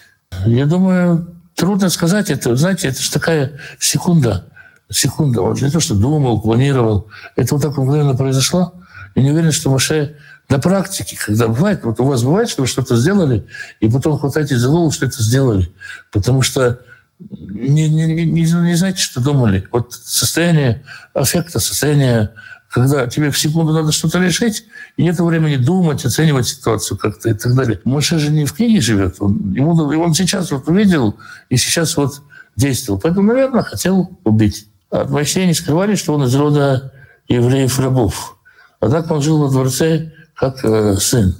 [0.45, 2.55] Я думаю, трудно сказать это.
[2.55, 4.45] Знаете, это же такая секунда.
[4.91, 5.41] Секунда.
[5.41, 7.09] Он не то, что думал, планировал.
[7.35, 8.75] Это вот так мгновенно произошло.
[9.15, 10.17] Я не уверен, что Маше
[10.49, 13.47] на практике, когда бывает, вот у вас бывает, что вы что-то сделали,
[13.79, 15.73] и потом хватаете за голову, что это сделали.
[16.11, 16.81] Потому что
[17.29, 19.67] не, не, не, не знаете, что думали.
[19.71, 22.31] Вот состояние аффекта, состояние,
[22.69, 24.65] когда тебе в секунду надо что-то решить,
[24.97, 27.79] и нет времени думать, оценивать ситуацию как-то и так далее.
[27.83, 29.17] Моше же не в книге живет.
[29.19, 31.17] Он, ему, он сейчас вот увидел
[31.49, 32.21] и сейчас вот
[32.55, 32.99] действовал.
[32.99, 34.67] Поэтому, наверное, хотел убить.
[34.89, 36.93] От Моисея не скрывали, что он из рода
[37.27, 38.37] евреев-рабов.
[38.79, 41.35] Однако он жил во дворце как э, сын.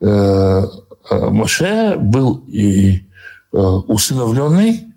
[0.00, 0.64] Э,
[1.10, 3.08] э был и
[3.52, 4.91] э, усыновленный,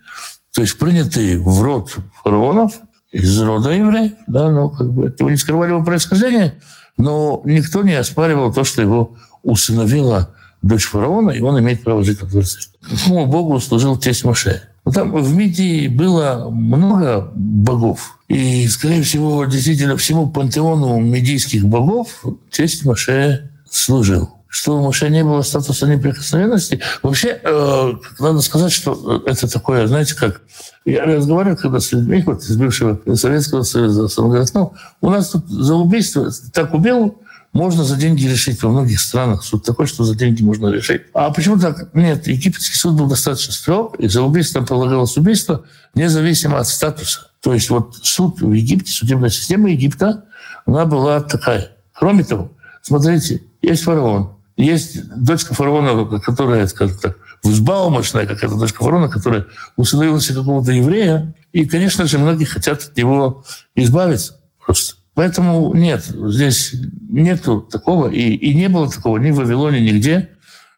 [0.56, 2.80] то есть принятый в род фараонов
[3.12, 6.56] из рода евреев, да, ну, как бы, этого не скрывали его происхождение,
[6.98, 12.22] но никто не оспаривал то, что его усыновила дочь фараона, и он имеет право жить
[12.22, 12.60] во дворце.
[12.90, 14.64] Какому богу служил тесть Моше?
[14.94, 18.18] Там в Мидии было много богов.
[18.30, 25.22] И, скорее всего, действительно, всему пантеону медийских богов тесть Моше служил что у Моше не
[25.22, 26.80] было статуса неприкосновенности.
[27.04, 30.44] Вообще, э, надо сказать, что это такое, знаете, как...
[30.86, 35.32] Я разговариваю когда с людьми вот, из бывшего Советского Союза, он говорит, ну, у нас
[35.32, 37.20] тут за убийство, так убил,
[37.52, 39.44] можно за деньги решить во многих странах.
[39.44, 41.02] Суд такой, что за деньги можно решить.
[41.14, 41.94] А почему так?
[41.94, 47.28] Нет, египетский суд был достаточно строг, и за убийство полагалось убийство независимо от статуса.
[47.42, 50.24] То есть вот суд в Египте, судебная система Египта,
[50.66, 51.72] она была такая.
[51.94, 52.52] Кроме того,
[52.88, 59.46] Смотрите, есть фараон, есть дочка фараона, которая, скажем так, взбалмошная, как эта дочка фараона, которая
[59.76, 61.36] усыновила себе какого-то еврея.
[61.52, 63.44] И, конечно же, многие хотят от него
[63.76, 64.96] избавиться просто.
[65.14, 66.76] Поэтому нет, здесь
[67.10, 70.30] нету такого, и, и не было такого ни в Вавилоне, нигде,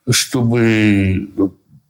[0.09, 1.31] чтобы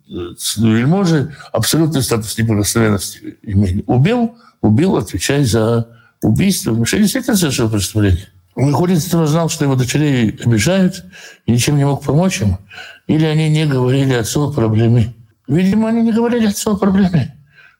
[0.07, 3.83] вельможи абсолютный статус неприкосновенности имели.
[3.88, 5.89] Убил, убил, отвечай за
[6.21, 6.71] убийство.
[6.71, 8.29] Мишель действительно совершил преступление.
[8.58, 11.05] Он знал, что его дочерей обижают,
[11.45, 12.58] и ничем не мог помочь им.
[13.05, 15.14] Или они не говорили отцу о проблеме.
[15.47, 17.38] Видимо, они не говорили отцу о проблеме.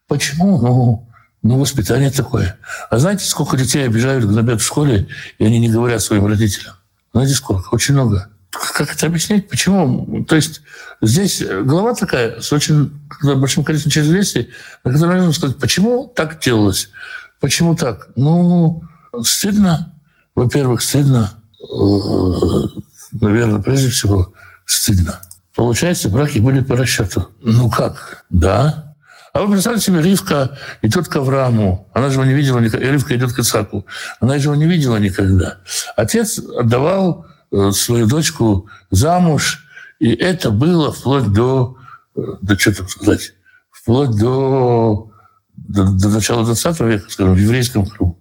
[0.08, 0.62] Почему?
[0.62, 1.10] Ну,
[1.42, 2.60] ну, воспитание такое.
[2.92, 5.08] А знаете, сколько детей обижают, гнобят в школе,
[5.40, 6.76] и они не говорят своим родителям?
[7.12, 7.74] Знаете, сколько?
[7.74, 8.30] Очень много.
[8.52, 9.50] Как это объяснять?
[9.50, 10.26] Почему?
[10.26, 10.62] То есть
[11.02, 12.92] здесь голова такая с очень
[13.24, 14.48] большим количеством через
[14.84, 16.92] на которой нужно сказать, почему так делалось?
[17.40, 18.10] Почему так?
[18.16, 18.84] Ну,
[19.24, 19.97] стыдно.
[20.38, 21.32] Во-первых, стыдно.
[21.60, 22.68] Э,
[23.20, 24.34] наверное, прежде всего,
[24.66, 25.20] стыдно.
[25.56, 27.30] Получается, браки были по расчету.
[27.42, 28.24] Ну как?
[28.30, 28.96] Да.
[29.34, 31.90] А вы представьте себе, Ривка идет к Аврааму.
[31.92, 32.86] Она же его не видела никогда.
[32.86, 33.88] Ривка идет к Ицаку.
[34.20, 35.58] Она же его не видела никогда.
[35.96, 39.66] Отец отдавал э, свою дочку замуж,
[39.98, 41.78] и это было вплоть до,
[42.16, 43.34] э, до что там сказать,
[43.72, 45.10] вплоть до
[45.56, 48.20] до, до начала 20 века, скажем, в еврейском кругу.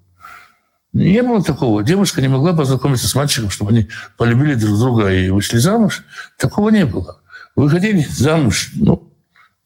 [0.97, 1.83] Не было такого.
[1.83, 6.05] Девушка не могла познакомиться с мальчиком, чтобы они полюбили друг друга и вышли замуж.
[6.39, 7.21] Такого не было.
[7.55, 9.13] Выходили замуж, ну,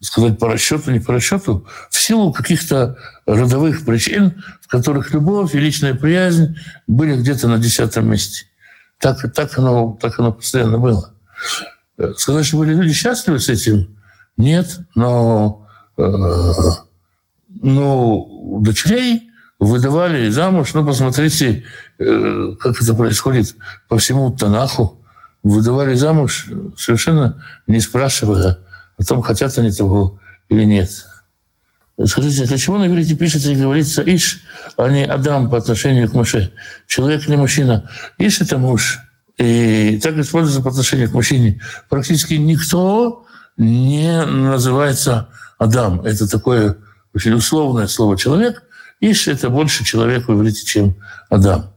[0.01, 5.61] сказать по расчету, не по расчету, в силу каких-то родовых причин, в которых любовь и
[5.61, 6.57] личная приязнь
[6.89, 8.47] были где-то на десятом месте.
[8.99, 11.15] Так, так, оно, так оно постоянно было.
[12.17, 13.97] Сказать, что были люди счастливы с этим,
[14.37, 15.65] нет, но
[15.97, 16.03] э,
[17.63, 19.30] ну, дочерей
[19.61, 20.75] выдавали замуж.
[20.75, 21.65] Ну, посмотрите,
[21.99, 23.55] э, как это происходит
[23.89, 24.97] по всему Танаху.
[25.43, 28.59] Выдавали замуж совершенно не спрашивая
[28.99, 30.91] о том, хотят они того или нет.
[32.07, 34.43] Скажите, для чего на иврите пишется и говорится «иш»,
[34.77, 36.53] а не «адам» по отношению к Маше?
[36.87, 37.91] Человек не мужчина.
[38.19, 38.99] «Иш»— это муж.
[39.37, 41.61] И так используется по отношению к мужчине.
[41.91, 43.27] Практически никто
[43.59, 46.01] не называется «адам».
[46.03, 46.77] Это такое
[47.15, 48.63] очень условное слово «человек»,
[49.01, 50.97] Иш– это больше человек в иврите, чем
[51.31, 51.73] Адам.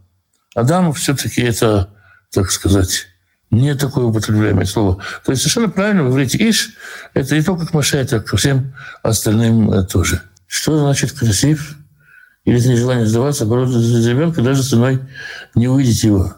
[0.55, 1.89] Адам все-таки это,
[2.31, 3.07] так сказать,
[3.49, 5.01] не такое употребляемое слово.
[5.23, 6.71] То есть совершенно правильно в иврите Иш–
[7.13, 10.21] это не только к Маше, это ко всем остальным э, тоже.
[10.47, 11.77] Что значит красив?
[12.43, 14.99] Или это нежелание сдаваться, бороться за ребенка, даже ценой
[15.55, 16.33] не увидеть его.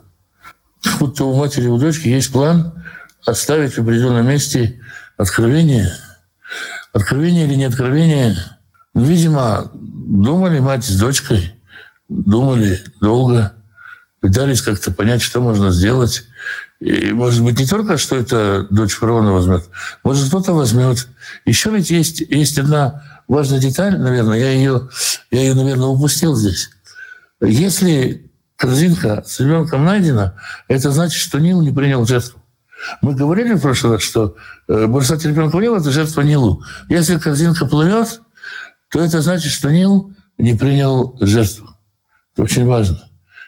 [0.84, 2.86] Как будто у матери, у дочки есть план
[3.26, 4.80] оставить в определенном месте
[5.18, 5.92] откровение.
[6.94, 8.38] Откровение или не откровение–
[8.96, 11.54] видимо, думали мать с дочкой,
[12.08, 13.54] думали долго,
[14.22, 16.24] пытались как-то понять, что можно сделать.
[16.80, 19.66] И, может быть, не только, что это дочь фараона возьмет,
[20.04, 21.08] может, кто-то возьмет.
[21.46, 24.90] Еще ведь есть, есть одна важная деталь, наверное, я ее,
[25.32, 26.70] я ее, наверное, упустил здесь.
[27.42, 30.36] Если корзинка с ребенком найдена,
[30.68, 32.42] это значит, что Нил не принял жертву.
[33.02, 34.36] Мы говорили в прошлый раз, что
[34.68, 36.64] э, бросать ребенка в Нил– это жертва Нилу.
[36.90, 38.22] Если корзинка плывет,
[38.96, 41.68] то это значит, что Нил не принял жертву.
[42.32, 43.04] Это очень важно.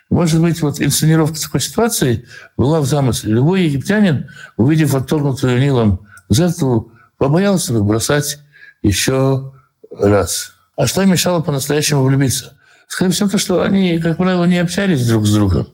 [0.09, 2.27] Может быть, вот инсценировка такой ситуации
[2.57, 3.31] была в замысле.
[3.31, 8.39] Любой египтянин, увидев отторгнутую Нилом жертву, побоялся бы бросать
[8.81, 9.53] еще
[9.89, 10.51] раз.
[10.75, 12.57] А что мешало по-настоящему влюбиться?
[12.89, 15.69] Скорее всего, то, что они, как правило, не общались друг с другом.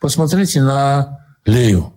[0.00, 1.92] Посмотрите на Лею.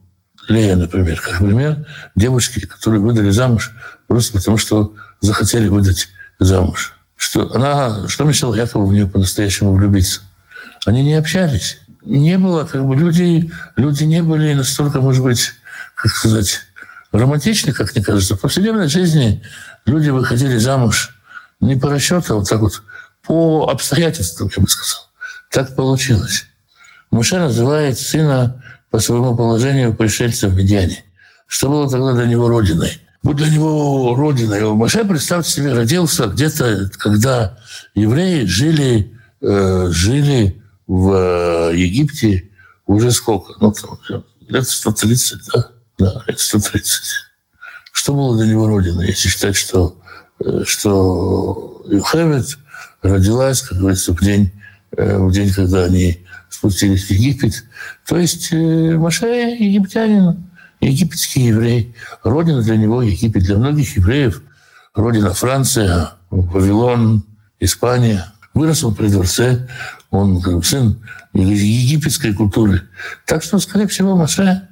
[0.48, 3.72] Лея, например, как пример девушки, которые выдали замуж
[4.06, 10.22] просто потому, что захотели выдать замуж что она, что мешало Якову в нее по-настоящему влюбиться?
[10.86, 11.80] Они не общались.
[12.04, 15.52] Не было, как бы люди, люди не были настолько, может быть,
[15.96, 16.62] как сказать,
[17.12, 18.36] романтичны, как мне кажется.
[18.36, 19.44] В повседневной жизни
[19.86, 21.18] люди выходили замуж
[21.60, 22.82] не по расчету, а вот так вот,
[23.26, 25.02] по обстоятельствам, я бы сказал.
[25.52, 26.46] Так получилось.
[27.12, 31.04] Муше называет сына по своему положению пришельцем в Медиане.
[31.48, 33.02] Что было тогда для него родиной?
[33.24, 34.56] Вот для него родина.
[34.56, 37.58] Его Моше, представьте себе, родился где-то, когда
[37.96, 41.12] евреи жили, э, жили в
[41.72, 42.50] э, Египте
[42.86, 43.54] уже сколько?
[43.60, 45.68] Ну, там, лет 130, да?
[45.98, 47.02] Да, лет 130.
[47.92, 50.00] Что было для него родина, если считать, что,
[50.40, 52.58] э, что Юхевет
[53.02, 54.52] родилась, как говорится, в день,
[54.96, 57.66] э, в день, когда они спустились в Египет.
[58.08, 60.47] То есть э, Моше египтянин,
[60.82, 61.96] египетский еврей.
[62.24, 63.44] Родина для него Египет.
[63.44, 64.42] Для многих евреев
[64.94, 67.24] родина Франция, Вавилон,
[67.60, 68.34] Испания.
[68.54, 69.68] Вырос он при дворце
[70.10, 71.00] он сын
[71.34, 72.84] египетской культуры.
[73.26, 74.68] Так что, скорее всего, Моше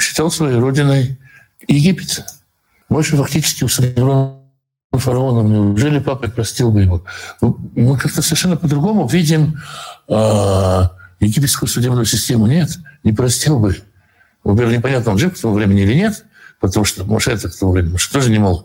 [0.00, 1.18] считал своей родиной
[1.66, 2.24] Египет.
[2.88, 4.38] Больше фактически усыновлен
[4.92, 5.52] фараоном.
[5.52, 7.04] Неужели папа простил бы его?
[7.40, 9.60] Мы как-то совершенно по-другому видим
[10.08, 10.82] э,
[11.20, 12.46] египетскую судебную систему.
[12.46, 12.70] Нет,
[13.04, 13.76] не простил бы.
[14.48, 16.24] Во-первых, непонятно, он жив к тому времени или нет,
[16.58, 18.64] потому что Моше это к тому времени, Моше тоже не мог.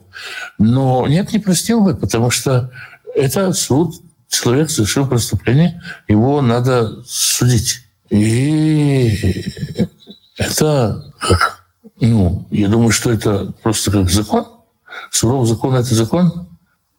[0.58, 2.72] Но нет, не простил бы, потому что
[3.14, 3.94] это суд,
[4.30, 7.82] человек совершил преступление, его надо судить.
[8.10, 9.44] И
[10.38, 11.66] это как
[12.00, 14.48] ну, я думаю, что это просто как закон.
[15.12, 16.48] Суровый закон– это закон.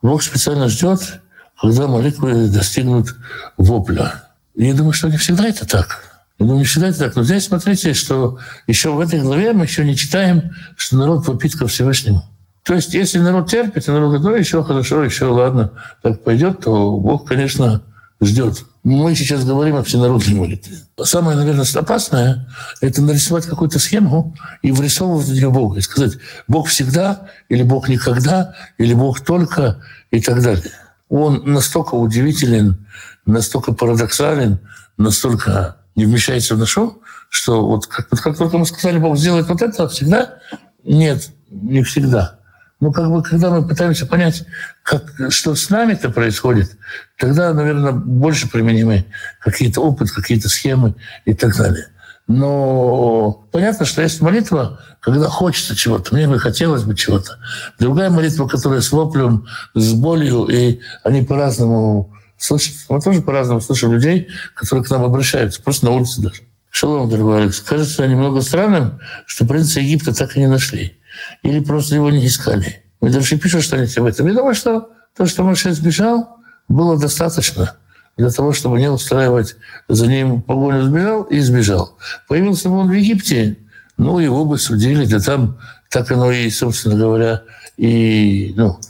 [0.03, 1.23] Бог специально ждет,
[1.59, 3.17] когда молитвы достигнут
[3.57, 4.25] вопля.
[4.55, 6.14] Я думаю, что не всегда это так.
[6.45, 7.17] Думаю, не всегда это так.
[7.17, 11.57] Но здесь смотрите, что еще в этой главе мы еще не читаем, что народ вопит
[11.57, 12.23] ко Всевышнему.
[12.63, 15.73] То есть, если народ терпит, и народ говорит, ну, еще хорошо, еще ладно,
[16.03, 17.83] так пойдет, то Бог, конечно,
[18.23, 18.65] ждет.
[18.85, 20.77] Мы сейчас говорим о всенародной молитве.
[21.03, 22.49] Самое, наверное, опасное–
[22.81, 25.79] это нарисовать какую-то схему и врисовывать нее Бога.
[25.79, 26.15] И сказать,
[26.49, 30.73] Бог всегда, или Бог никогда, или Бог только, и так далее.
[31.09, 32.87] Он настолько удивителен,
[33.27, 34.59] настолько парадоксален,
[34.97, 39.49] настолько не вмещается в нашу, что вот как, вот как только мы сказали, Бог сделает
[39.49, 40.39] вот это всегда,
[40.83, 42.39] нет, не всегда.
[42.81, 44.45] Ну, как бы, когда мы пытаемся понять,
[44.83, 46.77] как, что с нами-то происходит,
[47.19, 49.07] тогда, наверное, больше применимы
[49.41, 51.87] какие-то опыт, какие-то схемы и так далее.
[52.27, 57.39] Но понятно, что есть молитва, когда хочется чего-то, мне бы хотелось бы чего-то.
[57.79, 62.14] Другая молитва, которая с воплем, с болью, и они по-разному
[62.45, 62.75] слышат.
[62.89, 66.43] Мы тоже по-разному слышим людей, которые к нам обращаются, просто на улице даже.
[66.71, 67.61] Шалом, дорогой Алекс.
[67.61, 70.99] Кажется немного странным, что принца Египта так и не нашли.
[71.43, 72.83] Или просто его не искали.
[73.01, 74.27] Медраши пишут что-нибудь об этом.
[74.27, 76.37] Я думаю, что то, что Моше сбежал,
[76.69, 77.77] было достаточно
[78.17, 79.57] для того, чтобы не устраивать
[79.89, 80.83] за ним погоню.
[80.83, 81.97] Сбежал и сбежал.
[82.29, 83.57] Появился бы он в Египте,
[83.97, 85.59] ну, его бы судили, да там
[85.91, 87.45] так оно и, собственно говоря,
[87.77, 88.81] и, ну,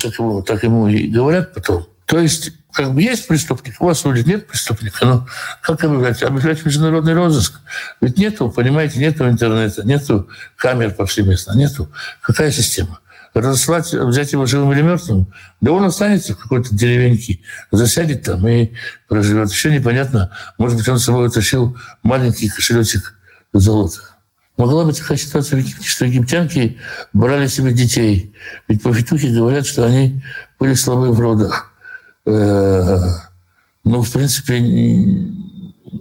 [0.00, 1.86] так ему, так ему и говорят потом.
[2.06, 5.06] То есть, как бы есть преступник, у вас судят, нет преступника.
[5.06, 5.28] Но
[5.62, 6.22] как объявлять?
[6.22, 7.60] Объявлять международный розыск.
[8.00, 11.90] Ведь нету, понимаете, нету интернета, нету камер повсеместно, нету.
[12.20, 12.98] Какая система?
[13.34, 15.26] разослать, взять его живым или мертвым,
[15.60, 17.40] да он останется в какой-то деревеньке,
[17.72, 18.70] засядет там и
[19.08, 19.50] проживет.
[19.50, 23.18] Еще непонятно, может быть, он с собой утащил маленький кошелечек
[23.52, 24.02] золота.
[24.56, 26.78] Могла быть такая ситуация что египтянки
[27.12, 28.32] брали себе детей.
[28.68, 30.22] Ведь повитухи говорят, что они
[30.60, 31.73] были слабы в родах.
[32.26, 32.98] Э,
[33.84, 34.60] ну, в принципе,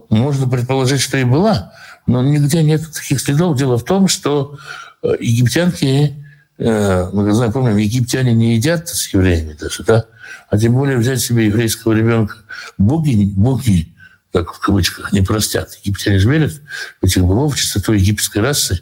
[0.09, 1.73] можно предположить, что и была,
[2.07, 3.57] но нигде нет таких следов.
[3.57, 4.57] Дело в том, что
[5.01, 6.23] э, египтянки
[6.57, 10.05] Э, мы знаем, помним, египтяне не едят с евреями даже, да?
[10.49, 12.37] А тем более взять себе еврейского ребенка.
[12.77, 13.93] Боги, боги,
[14.31, 15.73] так в кавычках, не простят.
[15.83, 16.53] Египтяне же верят
[17.01, 18.81] в этих богов, чистоту египетской расы.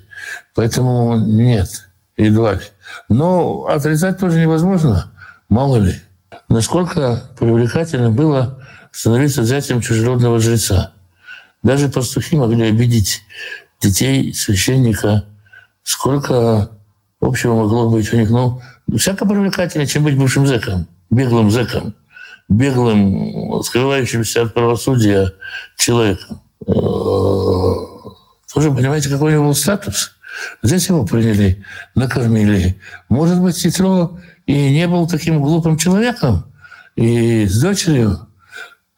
[0.53, 1.87] Поэтому нет,
[2.17, 2.61] едва ли.
[3.07, 5.11] Но отрицать тоже невозможно,
[5.47, 5.95] мало ли.
[6.49, 8.61] Насколько привлекательно было
[8.91, 10.93] становиться взятием чужеродного жреца.
[11.63, 13.21] Даже пастухи могли обидеть
[13.81, 15.25] детей священника.
[15.83, 16.71] Сколько
[17.19, 18.61] общего могло быть у них, ну,
[18.97, 21.95] всяко привлекательнее, чем быть бывшим зэком, беглым зэком,
[22.49, 25.33] беглым, скрывающимся от правосудия
[25.77, 26.41] человеком.
[26.67, 26.71] Э,
[28.53, 30.13] тоже понимаете, какой у него был статус?
[30.63, 31.63] Здесь его приняли,
[31.95, 32.79] накормили.
[33.09, 36.45] Может быть, Титро и не был таким глупым человеком,
[36.95, 38.27] и с дочерью.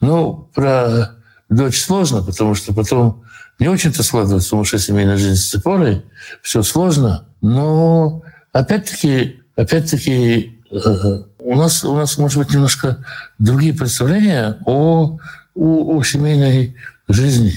[0.02, 1.16] Ну, про
[1.50, 3.24] дочь сложно, потому что потом
[3.60, 6.04] не очень-то складывается у семейная жизнь с Цепорой.
[6.42, 7.26] Все сложно.
[7.42, 13.06] Но опять-таки, опять-таки э, у нас, у нас, может быть, немножко
[13.40, 15.18] другие представления о,
[15.56, 16.76] о, о семейной
[17.08, 17.54] жизни.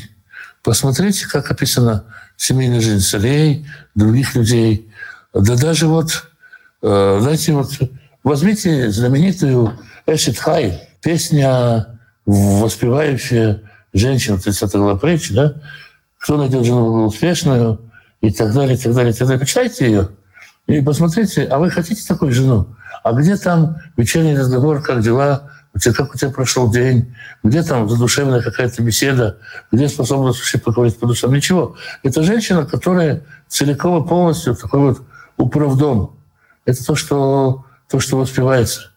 [0.62, 2.04] Посмотрите, как описана
[2.36, 4.90] семейная жизнь царей, других людей.
[5.32, 6.28] Да даже вот,
[6.80, 7.70] знаете, вот
[8.22, 13.62] возьмите знаменитую Эшет Хай, песня, воспевающая
[13.92, 15.54] женщину 30 глава притчи, да?
[16.18, 17.86] Кто найдет жену успешную,
[18.20, 19.40] и так далее, и так далее, и так далее.
[19.40, 20.08] Почитайте ее
[20.66, 22.74] и посмотрите, а вы хотите такую жену?
[23.04, 27.14] А где там вечерний разговор, как дела, как у тебя прошел день,
[27.44, 29.38] где там задушевная какая-то беседа,
[29.70, 31.32] где способность вообще поговорить по душам?
[31.32, 31.76] Ничего.
[32.02, 35.02] Это женщина, которая целиком и полностью такой вот
[35.36, 36.15] управдом.
[36.66, 38.90] Это то, что, то, что воспевается.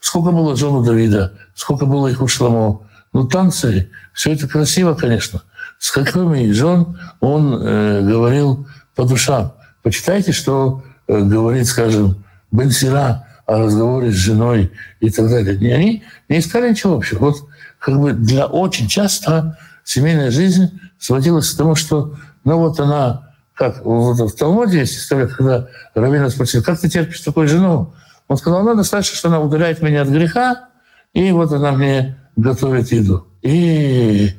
[0.00, 2.80] Сколько было у Давида, сколько было их у Шламо.
[3.12, 5.42] Ну, танцы, все это красиво, конечно
[5.78, 9.52] с какими жен он э, говорил по душам.
[9.82, 15.56] Почитайте, что э, говорит, скажем, Бенсира о разговоре с женой и так далее.
[15.58, 17.18] Не, они не искали ничего общего.
[17.18, 17.36] Вот
[17.78, 22.14] как бы для очень часто семейная жизнь сводилась к тому, что
[22.44, 23.25] ну вот она,
[23.56, 27.94] как вот в Талмуде есть история, когда Равина спросил, как ты терпишь такую жену?
[28.28, 30.68] Он сказал, ну, достаточно, что она удаляет меня от греха,
[31.14, 33.26] и вот она мне готовит еду.
[33.40, 34.30] И,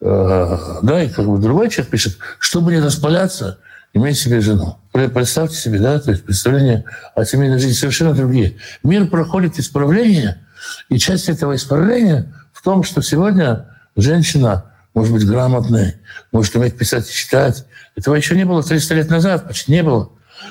[0.00, 3.58] э, да, и как бы другой человек пишет, чтобы не распаляться,
[3.94, 4.76] имей себе жену.
[4.92, 8.58] Представьте себе, да, то есть представления о семейной жизни совершенно другие.
[8.82, 10.44] Мир проходит исправление,
[10.90, 14.64] и часть этого исправления в том, что сегодня женщина
[14.96, 15.96] может быть грамотной,
[16.32, 17.66] может уметь писать и читать.
[17.96, 20.08] Этого еще не было 300 лет назад, почти не было.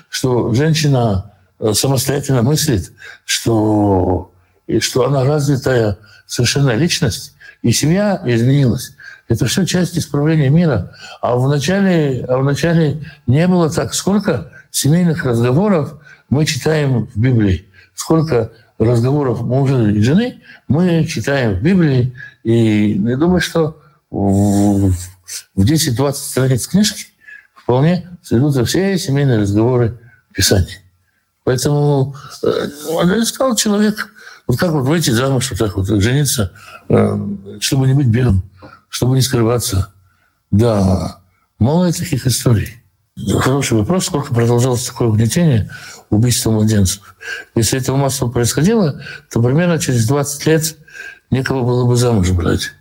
[0.07, 2.91] Что женщина э, самостоятельно мыслит,
[3.25, 4.31] что,
[4.67, 7.33] и что она развитая совершенно личность,
[7.63, 8.95] и семья изменилась.
[9.27, 10.91] Это все часть исправления мира.
[11.21, 13.95] А вначале, а вначале не было так.
[13.95, 15.95] Сколько семейных разговоров
[16.29, 17.65] мы читаем в Библии?
[17.95, 22.13] Сколько разговоров мужа и жены мы читаем в Библии?
[22.43, 24.91] И я думаю, что в
[25.58, 27.08] 10-20 страниц книжки
[27.56, 29.99] вполне сведутся все семейные разговоры
[30.34, 30.82] Писания.
[31.43, 34.12] Поэтому э, сказал человек,
[34.47, 36.51] вот как вот выйти замуж, вот так вот жениться,
[36.89, 37.18] э,
[37.60, 38.43] чтобы не быть белым,
[38.89, 39.93] чтобы не скрываться.
[40.51, 41.22] Да,
[41.60, 42.82] мало таких историй.
[43.39, 45.70] Хороший вопрос, сколько продолжалось такое угнетение,
[46.10, 47.16] убийство младенцев.
[47.56, 49.01] Если это массово происходило,
[49.32, 50.78] то примерно через 20 лет
[51.32, 52.72] некого было бы замуж брать.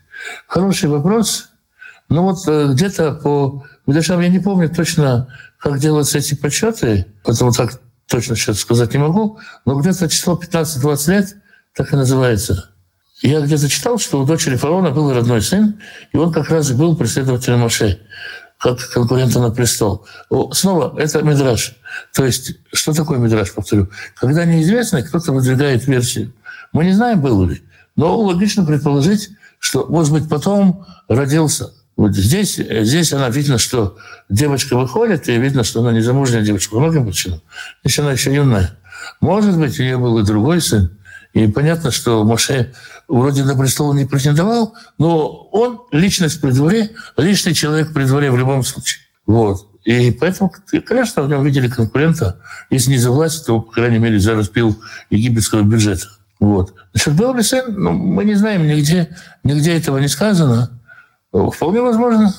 [0.47, 1.49] Хороший вопрос.
[2.09, 7.53] Ну вот э, где-то по Медашам я не помню точно, как делаются эти подсчеты, поэтому
[7.53, 11.37] так точно сейчас сказать не могу, но где-то число 15-20 лет
[11.75, 12.71] так и называется.
[13.23, 15.81] Я где-то читал, что у дочери фараона был родной сын,
[16.13, 18.01] и он как раз был преследователем Моше,
[18.59, 20.07] как конкурента на престол.
[20.53, 21.77] Снова, это мидраж.
[22.13, 23.89] То есть, что такое мидраж, повторю?
[24.15, 26.35] Когда неизвестно, кто-то выдвигает версию.
[26.73, 27.63] Мы не знаем, был ли,
[27.97, 29.31] но логично предположить,
[29.65, 31.73] что, может быть, потом родился.
[31.97, 33.97] Вот здесь, здесь она видно, что
[34.29, 37.41] девочка выходит, и видно, что она не замужняя девочка по многим причинам.
[37.83, 38.79] Здесь она еще юная.
[39.23, 40.99] Может быть, у нее был и другой сын.
[41.33, 42.75] И понятно, что Моше
[43.09, 48.37] вроде на престол не претендовал, но он личность при дворе, личный человек при дворе в
[48.37, 49.01] любом случае.
[49.25, 49.67] Вот.
[49.85, 50.53] И поэтому,
[50.87, 52.39] конечно, в нем видели конкурента.
[52.69, 56.09] Если не за власть, то, по крайней мере, за распил египетского бюджета.
[56.45, 56.75] Вот.
[56.93, 60.79] Насчет был ли сын, ну, мы не знаем, нигде, нигде этого не сказано.
[61.33, 62.35] Вполне возможно.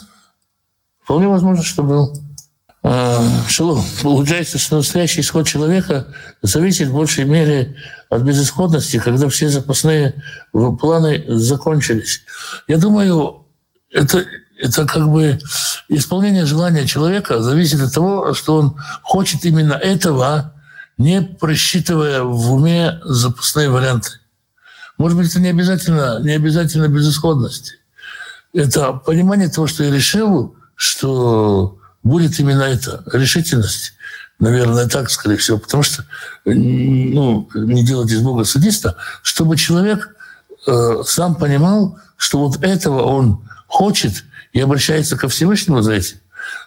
[1.04, 2.16] Вполне возможно, что был.
[2.84, 3.84] А, Шалом.
[4.04, 6.06] Получается, что настоящий исход человека
[6.44, 7.78] зависит в большей мере
[8.12, 10.14] от безысходности, когда все запасные
[10.52, 12.22] планы закончились.
[12.68, 13.48] Я думаю,
[13.92, 14.24] это,
[14.62, 15.40] это как бы
[15.90, 20.55] исполнение желания человека зависит от того, что он хочет именно этого,
[20.98, 24.12] не просчитывая в уме запасные варианты.
[24.98, 27.74] Может быть, это не обязательно, не обязательно безысходность.
[28.54, 33.94] Это понимание того, что я решил, что будет именно это, решительность.
[34.40, 35.58] Наверное, так, скорее всего.
[35.58, 36.06] Потому что,
[36.46, 40.16] ну, не делать из Бога садиста, чтобы человек
[40.68, 44.24] э, сам понимал, что вот этого он хочет
[44.54, 46.18] и обращается ко Всевышнему за этим.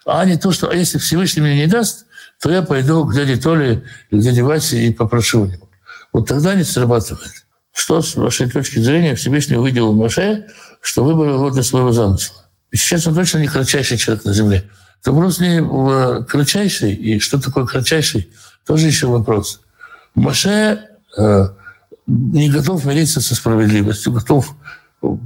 [0.04, 2.06] А не то, что а если Всевышний мне не даст,
[2.40, 5.68] то я пойду к дяде Толе к дяде Васе и попрошу у него.
[6.12, 7.46] Вот тогда не срабатывает.
[7.72, 10.46] Что, с вашей точки зрения, Всевышний увидел в Маше,
[10.80, 12.44] что выбор его для своего замысла.
[12.70, 14.68] И сейчас он точно не кратчайший человек на земле.
[15.04, 18.30] Вопрос не в кратчайший, и что такое кратчайший,
[18.66, 19.60] тоже еще вопрос.
[20.14, 20.80] Маше
[21.16, 21.48] э,
[22.06, 24.54] не готов мириться со справедливостью, готов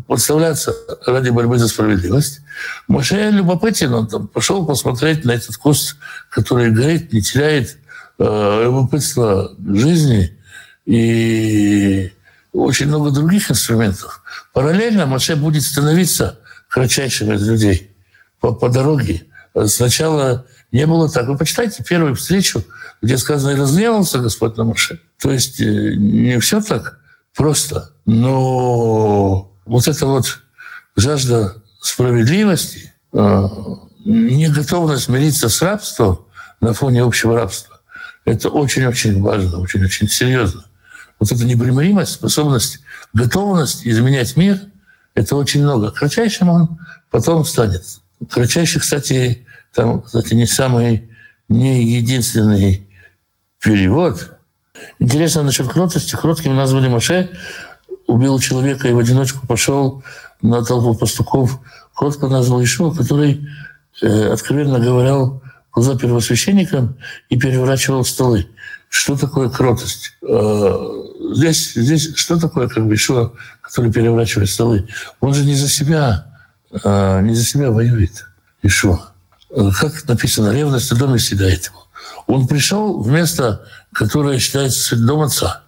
[0.07, 0.75] подставляться
[1.07, 2.41] ради борьбы за справедливость.
[2.89, 5.97] Моше любопытен, он там пошел посмотреть на этот куст,
[6.29, 7.79] который горит, не теряет
[8.19, 10.39] э, любопытства жизни
[10.85, 12.13] и
[12.53, 14.23] очень много других инструментов.
[14.53, 17.91] Параллельно Моше будет становиться кратчайшим из людей
[18.41, 19.25] по, по дороге.
[19.67, 21.29] Сначала не было так.
[21.29, 22.63] Вы почитайте первую встречу,
[23.01, 25.01] где сказано «И разгневался Господь на Моше».
[25.21, 26.99] То есть э, не все так
[27.35, 30.41] просто, но вот эта вот
[30.97, 33.49] жажда справедливости, э,
[34.05, 36.27] неготовность мириться с рабством
[36.61, 37.81] на фоне общего рабства,
[38.25, 40.65] это очень-очень важно, очень-очень серьезно.
[41.19, 42.81] Вот эта непримиримость, способность,
[43.13, 44.61] готовность изменять мир,
[45.15, 45.91] это очень много.
[45.91, 46.79] Кратчайшим он
[47.11, 47.85] потом станет.
[48.31, 51.11] Кратчайший, кстати, там, кстати, не самый,
[51.49, 52.89] не единственный
[53.61, 54.39] перевод.
[54.99, 56.17] Интересно насчет кротости.
[56.17, 57.31] Кротким назвали Маше,
[58.07, 60.03] убил человека и в одиночку пошел
[60.41, 61.59] на толпу пастухов.
[61.95, 63.47] Кротко назвал Ишуа, который,
[64.01, 65.43] э, откровенно говорил
[65.73, 66.97] глаза первосвященникам
[67.29, 68.49] и переворачивал столы.
[68.89, 70.17] Что такое кротость?
[70.23, 70.75] Э,
[71.35, 73.33] здесь, здесь что такое, как бы, Ишуа,
[73.63, 74.89] который переворачивает столы?
[75.21, 76.27] Он же не за себя,
[76.85, 78.27] а, не за себя воюет,
[78.63, 79.13] Ишуа.
[79.81, 81.87] Как написано, ревность в доме съедает его.
[82.27, 85.63] Он пришел в место, которое считается дом отца,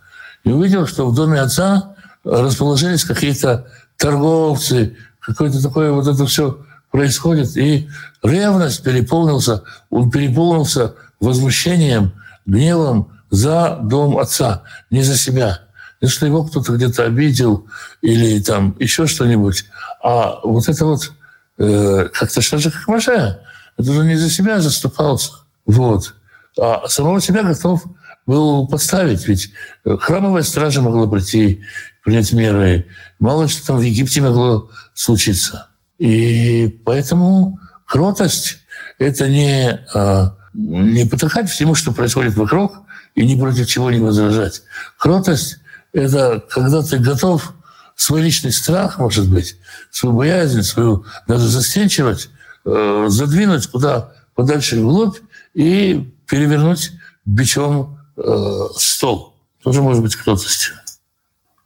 [0.45, 1.94] и увидел, что в доме отца
[2.25, 3.67] расположились какие-то
[3.97, 7.57] торговцы, какое-то такое вот это все происходит.
[7.57, 7.89] И
[8.23, 12.13] ревность переполнился, он переполнился возмущением,
[12.47, 15.61] гневом за дом отца, не за себя.
[16.01, 17.67] Если его кто-то где-то обидел
[18.03, 19.65] или там еще что-нибудь,
[20.03, 21.13] а вот это вот
[21.59, 23.41] э, как-то что же как Маше,
[23.79, 25.33] это же не за себя заступался.
[25.67, 26.15] Вот.
[26.61, 27.85] А самого себя готов
[28.27, 29.27] был подставить.
[29.29, 29.53] Ведь
[29.85, 31.63] храмовая стража могла прийти,
[32.05, 32.87] принять меры.
[33.19, 35.69] Мало что там в Египте могло случиться.
[35.99, 38.59] И поэтому кротость–
[38.99, 42.81] это не, а, не потакать всему, что происходит вокруг,
[43.15, 44.63] и ни против чего не возражать.
[44.99, 45.59] Кротость–
[45.93, 47.55] это когда ты готов
[47.95, 49.57] свой личный страх, может быть,
[49.91, 52.31] свою боязнь, свою даже застенчивость
[52.65, 55.19] э, задвинуть куда подальше вглубь
[55.55, 56.93] и перевернуть
[57.25, 59.35] бичом э, стол.
[59.63, 60.73] Тоже может быть кротость.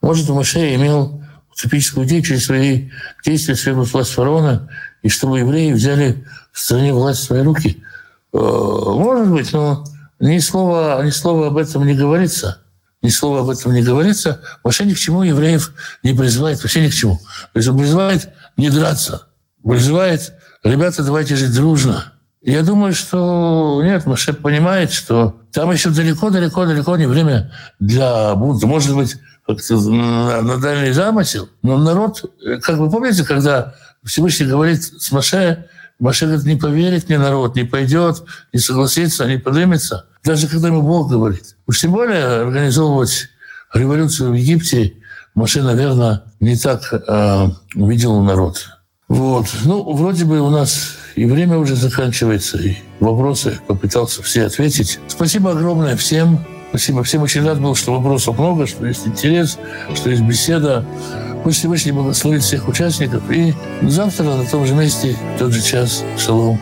[0.01, 1.21] Может, Моше имел
[1.51, 2.91] утопическую идею через свои
[3.25, 4.69] действия свергнуть власть фараона,
[5.03, 7.83] и чтобы евреи взяли в стране власть в свои руки.
[8.33, 9.85] Э, может быть, но
[10.21, 12.63] ни слова, ни слова об этом не говорится.
[13.01, 14.41] Ни слова об этом не говорится.
[14.65, 15.73] Вообще ни к чему евреев
[16.03, 17.19] не призывает, вообще ни к чему.
[17.53, 19.29] То есть он призывает не драться.
[19.63, 20.33] Призывает,
[20.65, 22.13] ребята, давайте жить дружно.
[22.41, 28.67] Я думаю, что нет, Маше понимает, что там еще далеко-далеко-далеко не время для бунта.
[28.67, 29.17] Может быть,
[29.49, 32.31] на, на дальний замысел, но народ,
[32.63, 33.75] как вы помните, когда
[34.05, 35.67] Всевышний говорит с Маше,
[35.99, 38.23] Маше говорит, не поверит мне народ, не пойдет,
[38.53, 40.07] не согласится, не поднимется.
[40.23, 41.57] Даже когда ему Бог говорит.
[41.67, 43.29] Уж тем более организовывать
[43.75, 44.95] революцию в Египте
[45.35, 48.78] Маше, наверное, не так э, увидел народ.
[49.09, 49.47] Вот.
[49.65, 55.01] Ну, вроде бы у нас и время уже заканчивается, и вопросы попытался все ответить.
[55.09, 56.45] Спасибо огромное всем.
[56.69, 57.03] Спасибо.
[57.03, 59.59] Всем очень рад был, что вопросов много, что есть интерес,
[59.95, 60.85] что есть беседа.
[61.43, 63.23] Пусть Всевышний благословит всех участников.
[63.31, 66.05] И завтра на том же месте, в тот же час.
[66.19, 66.61] Шалом.